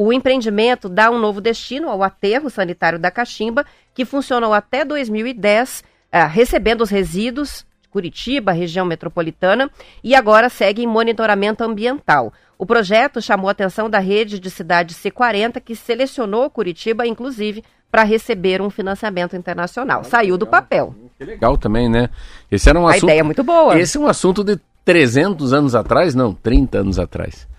[0.02, 5.84] O empreendimento dá um novo destino ao aterro sanitário da Caximba, que funcionou até 2010,
[6.10, 9.70] ah, recebendo os resíduos de Curitiba, região metropolitana,
[10.02, 12.32] e agora segue em monitoramento ambiental.
[12.58, 18.04] O projeto chamou a atenção da rede de cidades C40, que selecionou Curitiba, inclusive, para
[18.04, 20.06] receber um financiamento internacional.
[20.06, 20.95] Saiu do papel.
[21.18, 22.10] Que legal também, né?
[22.50, 23.04] Esse era um a assunto...
[23.04, 23.78] ideia é muito boa.
[23.78, 27.50] Esse é um assunto de 300 anos atrás, não, 30 anos atrás.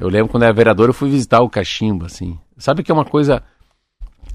[0.00, 2.38] Eu lembro quando eu era vereador, eu fui visitar o Cachimba, assim.
[2.56, 3.42] Sabe que é uma coisa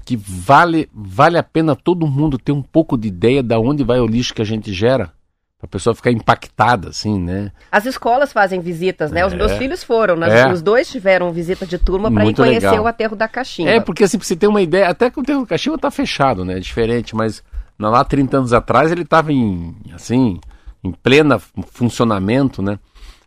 [0.04, 3.98] que vale, vale a pena todo mundo ter um pouco de ideia de onde vai
[3.98, 5.10] o lixo que a gente gera?
[5.58, 7.50] Pra pessoa ficar impactada, assim, né?
[7.72, 9.20] As escolas fazem visitas, né?
[9.20, 9.26] É.
[9.26, 10.40] Os meus filhos foram, né?
[10.40, 10.52] É.
[10.52, 12.84] Os dois tiveram visita de turma para ir conhecer legal.
[12.84, 13.70] o aterro da Caximba.
[13.70, 15.90] É, porque assim, pra você ter uma ideia, até que o aterro da Caximba tá
[15.90, 16.58] fechado, né?
[16.58, 17.42] É diferente, mas
[17.80, 20.38] lá 30 anos atrás ele tava em, assim,
[20.82, 22.78] em plena funcionamento, né?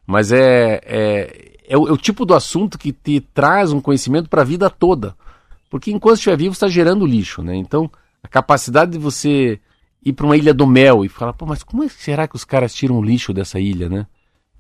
[0.06, 4.30] Mas é, é é o, é o tipo do assunto que te traz um conhecimento
[4.30, 5.16] para a vida toda.
[5.70, 7.56] Porque enquanto estiver vivo, está gerando lixo, né?
[7.56, 7.92] Então,
[8.24, 9.60] a capacidade de você
[10.04, 12.36] ir para uma ilha do mel e falar, pô, mas como é que será que
[12.36, 14.08] os caras tiram o lixo dessa ilha, né?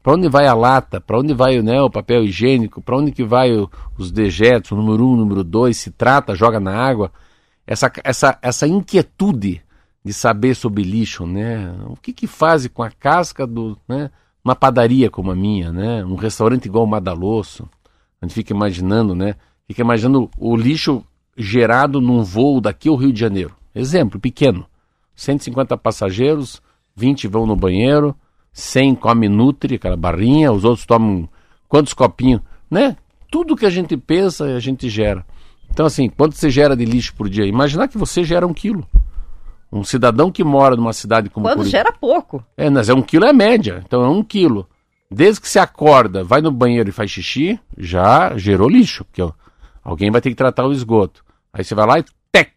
[0.03, 1.01] Para onde vai a lata?
[1.01, 2.81] Para onde vai né, o papel higiênico?
[2.81, 4.71] Para onde que vai o, os dejetos?
[4.71, 5.77] O número um, o número dois?
[5.77, 7.11] Se trata, joga na água?
[7.65, 9.61] Essa, essa, essa inquietude
[10.03, 11.75] de saber sobre lixo, né?
[11.87, 14.09] O que que faz com a casca do, né?
[14.47, 16.05] Uma padaria como a minha, né?
[16.05, 17.67] Um restaurante igual o Madalosso.
[18.21, 19.35] A gente fica imaginando, né?
[19.67, 21.03] Fica imaginando o lixo
[21.37, 23.53] gerado num voo daqui ao Rio de Janeiro.
[23.75, 24.65] Exemplo pequeno.
[25.15, 26.61] 150 passageiros,
[26.95, 28.15] 20 vão no banheiro,
[28.53, 31.27] 100 come Nutri, aquela barrinha, os outros tomam
[31.67, 32.41] quantos copinhos,
[32.71, 32.95] né?
[33.29, 35.25] Tudo que a gente pensa, a gente gera.
[35.69, 37.45] Então, assim, quanto você gera de lixo por dia?
[37.45, 38.87] Imaginar que você gera um quilo.
[39.71, 41.77] Um cidadão que mora numa cidade como Quando Curitiba...
[41.77, 42.43] gera pouco.
[42.55, 44.67] É, mas é um quilo é média, então é um quilo.
[45.09, 49.31] Desde que você acorda, vai no banheiro e faz xixi, já gerou lixo, porque ó,
[49.83, 51.23] alguém vai ter que tratar o esgoto.
[51.51, 52.53] Aí você vai lá e tec,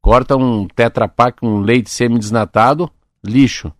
[0.00, 2.90] corta um tetra pak, um leite semi-desnatado,
[3.24, 3.72] lixo.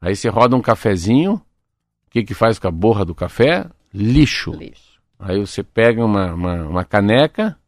[0.00, 3.66] Aí você roda um cafezinho, o que que faz com a borra do café?
[3.92, 4.52] Lixo.
[4.52, 5.00] lixo.
[5.18, 7.58] Aí você pega uma, uma, uma caneca,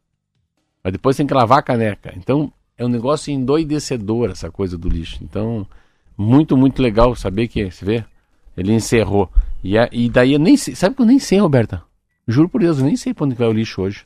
[0.83, 2.13] mas depois tem que lavar a caneca.
[2.17, 2.51] Então,
[2.83, 5.19] é um negócio endoidecedor essa coisa do lixo.
[5.21, 5.65] Então,
[6.17, 8.05] muito, muito legal saber que, você vê,
[8.55, 9.29] ele encerrou.
[9.63, 11.81] E, a, e daí eu nem sei, sabe que eu nem sei, Roberta?
[12.27, 14.05] Juro por Deus, eu nem sei pra onde vai o lixo hoje.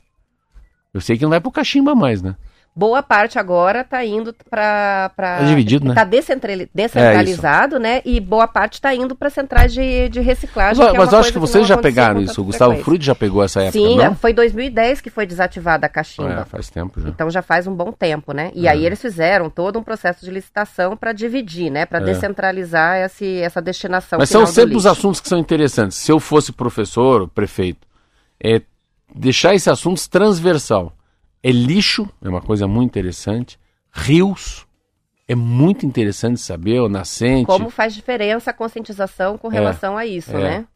[0.92, 2.36] Eu sei que não vai pro cachimba mais, né?
[2.78, 5.94] Boa parte agora tá indo para Tá dividido, né?
[5.96, 8.00] Tá descentrali- descentralizado, né?
[8.04, 10.78] E boa parte tá indo para centrais de, de reciclagem.
[10.80, 12.40] Mas, que é mas eu acho que vocês já pegaram isso.
[12.40, 12.76] O Gustavo.
[12.84, 14.14] Frutti já pegou essa época, Sim, não?
[14.14, 16.42] foi 2010 que foi desativada a cachimba.
[16.42, 17.08] É, faz tempo já.
[17.08, 18.52] Então já faz um bom tempo, né?
[18.54, 21.84] E aí eles fizeram todo um processo de licitação para dividir, né?
[21.84, 22.04] Para É.
[22.04, 24.20] descentralizar esse, essa destinação.
[24.20, 25.96] Mas são sempre os assuntos que são interessantes.
[25.98, 27.88] Se eu fosse professor, prefeito,
[28.40, 28.62] é
[29.12, 30.92] deixar esses assuntos transversal.
[31.42, 33.58] É lixo, é uma coisa muito interessante.
[33.92, 34.66] Rios,
[35.28, 37.46] é muito interessante saber, o nascente.
[37.46, 40.40] Como faz diferença a conscientização com relação a isso, é.
[40.40, 40.66] né?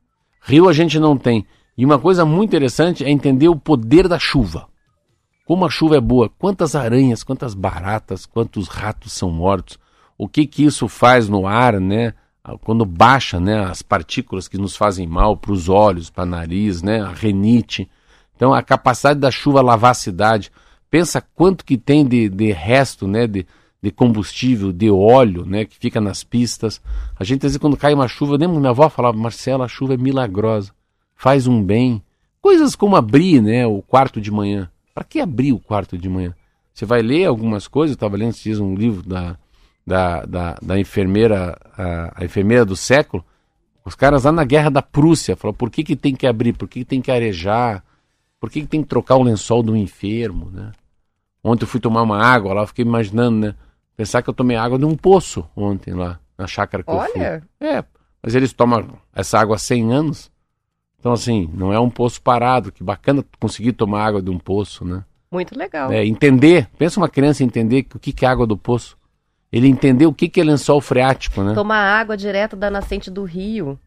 [0.42, 1.46] Rio a gente não tem.
[1.76, 4.68] E uma coisa muito interessante é entender o poder da chuva.
[5.46, 9.78] Como a chuva é boa, quantas aranhas, quantas baratas, quantos ratos são mortos.
[10.18, 12.14] O que que isso faz no ar, né?
[12.62, 17.00] Quando baixa, né, as partículas que nos fazem mal para os olhos, para nariz, né,
[17.00, 17.88] a renite.
[18.42, 20.50] Então a capacidade da chuva lavar a cidade.
[20.90, 23.46] Pensa quanto que tem de, de resto, né, de,
[23.80, 26.82] de combustível, de óleo, né, que fica nas pistas.
[27.16, 29.94] A gente às vezes quando cai uma chuva, eu minha avó falava, Marcela, a chuva
[29.94, 30.72] é milagrosa,
[31.14, 32.02] faz um bem.
[32.40, 34.68] Coisas como abrir, né, o quarto de manhã.
[34.92, 36.34] Para que abrir o quarto de manhã?
[36.74, 39.36] Você vai ler algumas coisas, eu estava lendo esses um livro da,
[39.86, 43.24] da, da, da enfermeira, a, a enfermeira do século,
[43.84, 46.66] os caras lá na guerra da Prússia falaram, por que, que tem que abrir, por
[46.66, 47.84] que, que tem que arejar,
[48.42, 50.72] por que, que tem que trocar o lençol do enfermo, né?
[51.44, 53.54] Ontem eu fui tomar uma água lá, eu fiquei imaginando, né?
[53.96, 57.20] Pensar que eu tomei água de um poço ontem lá, na chácara que eu fui.
[57.20, 57.84] Olha, É,
[58.20, 60.32] mas eles tomam essa água há 100 anos.
[60.98, 62.72] Então, assim, não é um poço parado.
[62.72, 65.04] Que bacana conseguir tomar água de um poço, né?
[65.30, 65.92] muito legal.
[65.92, 68.98] É, entender, pensa uma criança entender o que que é água do poço.
[69.52, 71.54] Ele entender o que que é lençol freático, né?
[71.54, 73.78] Tomar água direto da nascente do rio.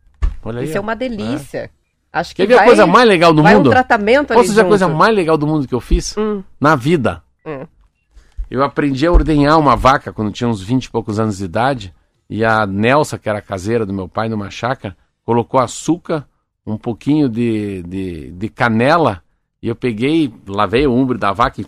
[0.42, 0.66] Olha aí.
[0.66, 0.84] Isso é ó.
[0.84, 1.70] uma delícia.
[2.16, 3.68] Acho que Quer ver vai, a coisa mais legal do vai mundo?
[3.68, 6.16] um tratamento ali Posso dizer a coisa mais legal do mundo que eu fiz?
[6.18, 6.42] Hum.
[6.58, 7.22] Na vida.
[7.46, 7.68] Hum.
[8.50, 11.94] Eu aprendi a ordenhar uma vaca quando tinha uns 20 e poucos anos de idade.
[12.30, 14.96] E a Nelsa, que era caseira do meu pai numa chácara,
[15.26, 16.26] colocou açúcar,
[16.66, 19.22] um pouquinho de, de, de canela.
[19.62, 21.66] E eu peguei, lavei o umbre da vaca e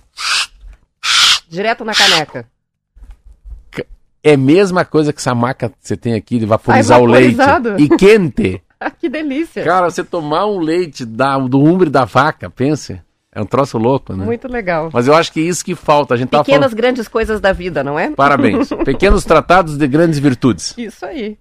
[1.50, 2.48] Direto na caneca.
[4.24, 7.06] é a mesma coisa que essa maca que você tem aqui de vaporizar Sai o
[7.06, 7.38] leite.
[7.80, 8.62] E quente.
[8.80, 9.64] Ah, que delícia.
[9.64, 13.02] Cara, você tomar um leite da, do umbre da vaca, pense.
[13.32, 14.26] É um troço louco, né?
[14.26, 14.90] Muito legal.
[14.92, 16.16] Mas eu acho que isso que falta.
[16.16, 16.76] A gente Pequenas falando...
[16.76, 18.10] grandes coisas da vida, não é?
[18.10, 18.70] Parabéns.
[18.84, 20.74] Pequenos tratados de grandes virtudes.
[20.76, 21.38] Isso aí.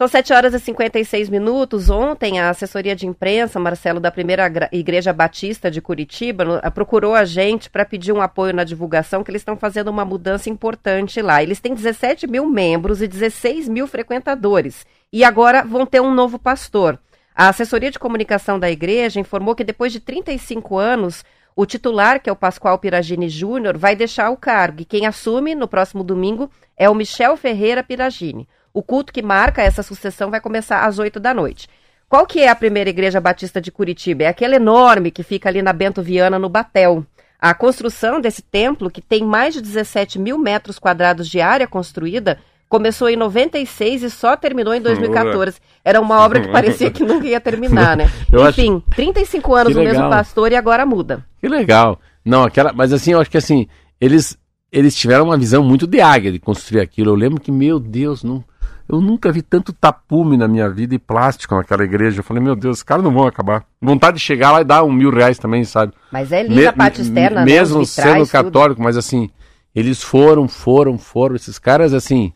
[0.00, 1.90] São 7 horas e 56 minutos.
[1.90, 7.14] Ontem, a assessoria de imprensa, Marcelo, da primeira Igreja Batista de Curitiba, no- a- procurou
[7.14, 11.20] a gente para pedir um apoio na divulgação, que eles estão fazendo uma mudança importante
[11.20, 11.42] lá.
[11.42, 14.86] Eles têm 17 mil membros e 16 mil frequentadores.
[15.12, 16.98] E agora vão ter um novo pastor.
[17.34, 21.22] A assessoria de comunicação da igreja informou que depois de 35 anos,
[21.54, 24.80] o titular, que é o Pascoal Piragini Júnior, vai deixar o cargo.
[24.80, 28.48] E quem assume no próximo domingo é o Michel Ferreira Piragini.
[28.72, 31.68] O culto que marca essa sucessão vai começar às 8 da noite.
[32.08, 34.24] Qual que é a primeira igreja batista de Curitiba?
[34.24, 37.04] É aquela enorme que fica ali na Bento Viana, no Batel.
[37.40, 42.38] A construção desse templo, que tem mais de 17 mil metros quadrados de área construída,
[42.68, 45.58] começou em 96 e só terminou em 2014.
[45.84, 48.10] Era uma obra que parecia que nunca ia terminar, né?
[48.30, 51.24] Eu acho- Enfim, 35 anos o mesmo pastor e agora muda.
[51.40, 51.98] Que legal.
[52.24, 52.72] Não, aquela.
[52.72, 53.66] Mas assim, eu acho que assim,
[54.00, 54.36] eles,
[54.70, 57.10] eles tiveram uma visão muito de águia de construir aquilo.
[57.10, 58.44] Eu lembro que, meu Deus, não,
[58.90, 62.20] eu nunca vi tanto tapume na minha vida e plástico naquela igreja.
[62.20, 63.64] Eu falei, meu Deus, os caras não vão acabar.
[63.80, 65.92] Vontade de chegar lá e dar um mil reais também, sabe?
[66.10, 67.46] Mas é linda a parte externa, né?
[67.46, 68.28] Mesmo sendo tudo.
[68.30, 69.30] católico, mas assim,
[69.74, 71.36] eles foram, foram, foram.
[71.36, 72.32] Esses caras, assim,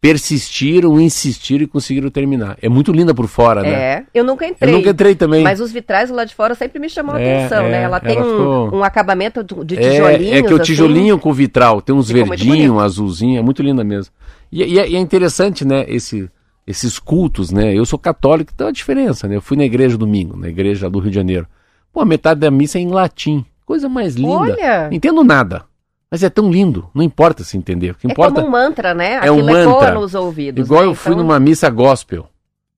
[0.00, 2.56] persistiram, insistiram e conseguiram terminar.
[2.62, 3.70] É muito linda por fora, né?
[3.70, 4.72] É, eu nunca Eu entrei.
[4.72, 5.42] nunca entrei também.
[5.42, 7.82] Mas os vitrais lá de fora sempre me chamam a É, atenção, é, né?
[7.82, 10.32] Ela tem ela um, ficou- um acabamento de tijolinhos.
[10.32, 10.64] É, é que o assim.
[10.64, 12.78] tijolinho com vitral tem uns bonito.
[12.78, 14.12] azulzinho, é muito linda mesmo.
[14.50, 16.30] E, e é, e é interessante, né, esse,
[16.66, 17.74] esses cultos, né?
[17.74, 19.36] Eu sou católico, então é a diferença, né?
[19.36, 21.46] Eu fui na igreja domingo, na igreja do Rio de Janeiro.
[21.92, 23.44] Pô, metade da missa é em latim.
[23.64, 24.28] Coisa mais linda.
[24.30, 24.86] Olha!
[24.88, 25.64] Não entendo nada.
[26.10, 26.88] Mas é tão lindo.
[26.94, 27.90] Não importa se entender.
[27.90, 29.14] O que É importa como um mantra, né?
[29.22, 29.94] É um Aquilo mantra.
[29.94, 30.64] nos ouvidos.
[30.64, 30.86] Igual né?
[30.88, 32.26] eu fui Então- numa missa gospel,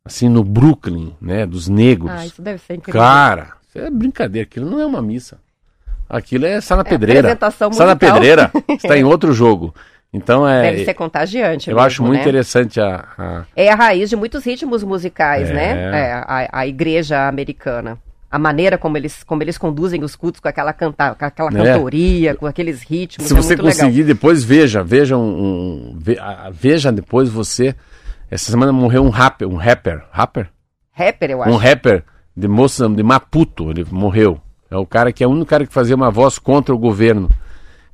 [0.05, 1.47] assim, no Brooklyn, né?
[1.47, 2.11] Dos negros.
[2.11, 3.01] Ah, isso deve ser incrível.
[3.01, 5.39] Cara, isso é brincadeira, aquilo não é uma missa.
[6.09, 7.39] Aquilo é só na pedreira.
[7.87, 9.73] na pedreira, está em outro jogo.
[10.13, 10.71] Então é.
[10.73, 11.71] Deve ser contagiante.
[11.71, 12.21] eu mesmo, acho muito né?
[12.23, 15.53] interessante a, a- É a raiz de muitos ritmos musicais, É.
[15.55, 15.73] né?
[16.09, 17.97] É, a, a igreja americana.
[18.31, 21.53] A maneira como eles, como eles conduzem os cultos com aquela, canta, com aquela É.
[21.75, 23.27] cantoria, com aqueles ritmos.
[23.27, 25.99] Se é você conseguir, depois veja, veja um, um-
[26.53, 27.75] veja depois você.
[28.31, 30.53] Essa semana morreu um rapper, um rapper, rapper, legal.
[30.93, 31.53] Rapper, eu acho.
[31.53, 32.05] um rapper
[32.37, 34.41] de Moçambique, de Maputo, ele morreu.
[34.71, 37.29] É o cara que é o único cara que fazia uma voz contra o governo.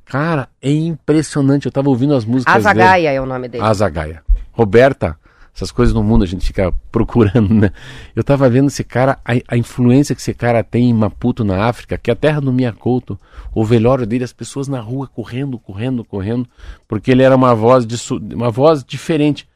[0.06, 1.66] Cara, é impressionante.
[1.66, 2.68] Eu tava ouvindo as músicas dele.
[2.68, 3.64] Azagaia é o nome dele.
[3.64, 4.22] Azagaia.
[4.52, 5.18] Roberta,
[5.54, 7.72] essas coisas no mundo a gente fica procurando, né?
[8.14, 11.64] Eu tava vendo esse cara, a, a influência que esse cara tem em Maputo, na
[11.64, 13.18] África, que é a terra do Miyakoto,
[13.52, 16.48] o velório dele, as pessoas na rua correndo, correndo, correndo,
[16.86, 17.96] porque ele era uma voz, de,
[18.32, 19.48] uma voz diferente.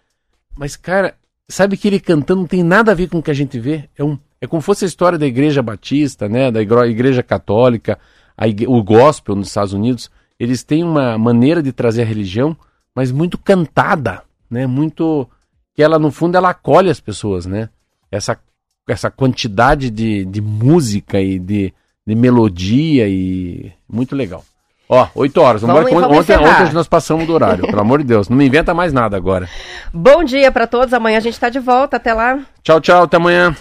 [0.56, 1.14] Mas, cara,
[1.48, 3.88] sabe que ele cantando não tem nada a ver com o que a gente vê?
[3.96, 6.50] É, um, é como fosse a história da igreja batista, né?
[6.50, 7.98] Da igreja católica,
[8.36, 10.10] a o gospel nos Estados Unidos.
[10.40, 12.56] Eles têm uma maneira de trazer a religião,
[12.96, 14.66] mas muito cantada, né?
[14.66, 15.28] Muito
[15.74, 17.68] que ela no fundo ela acolhe as pessoas, né?
[18.10, 18.36] Essa
[18.88, 21.72] essa quantidade de, de música e de,
[22.04, 24.42] de melodia e muito legal.
[24.88, 25.60] Ó, 8 horas.
[25.62, 26.62] Vamos- Vamos, vamos ontem, encerrar.
[26.64, 28.28] ontem nós passamos do horário, pelo amor de Deus.
[28.28, 29.48] Não me inventa mais nada agora.
[29.94, 30.92] Bom dia pra todos.
[30.92, 31.98] Amanhã a gente tá de volta.
[31.98, 32.40] Até lá.
[32.64, 33.04] Tchau, tchau.
[33.04, 33.54] Até amanhã.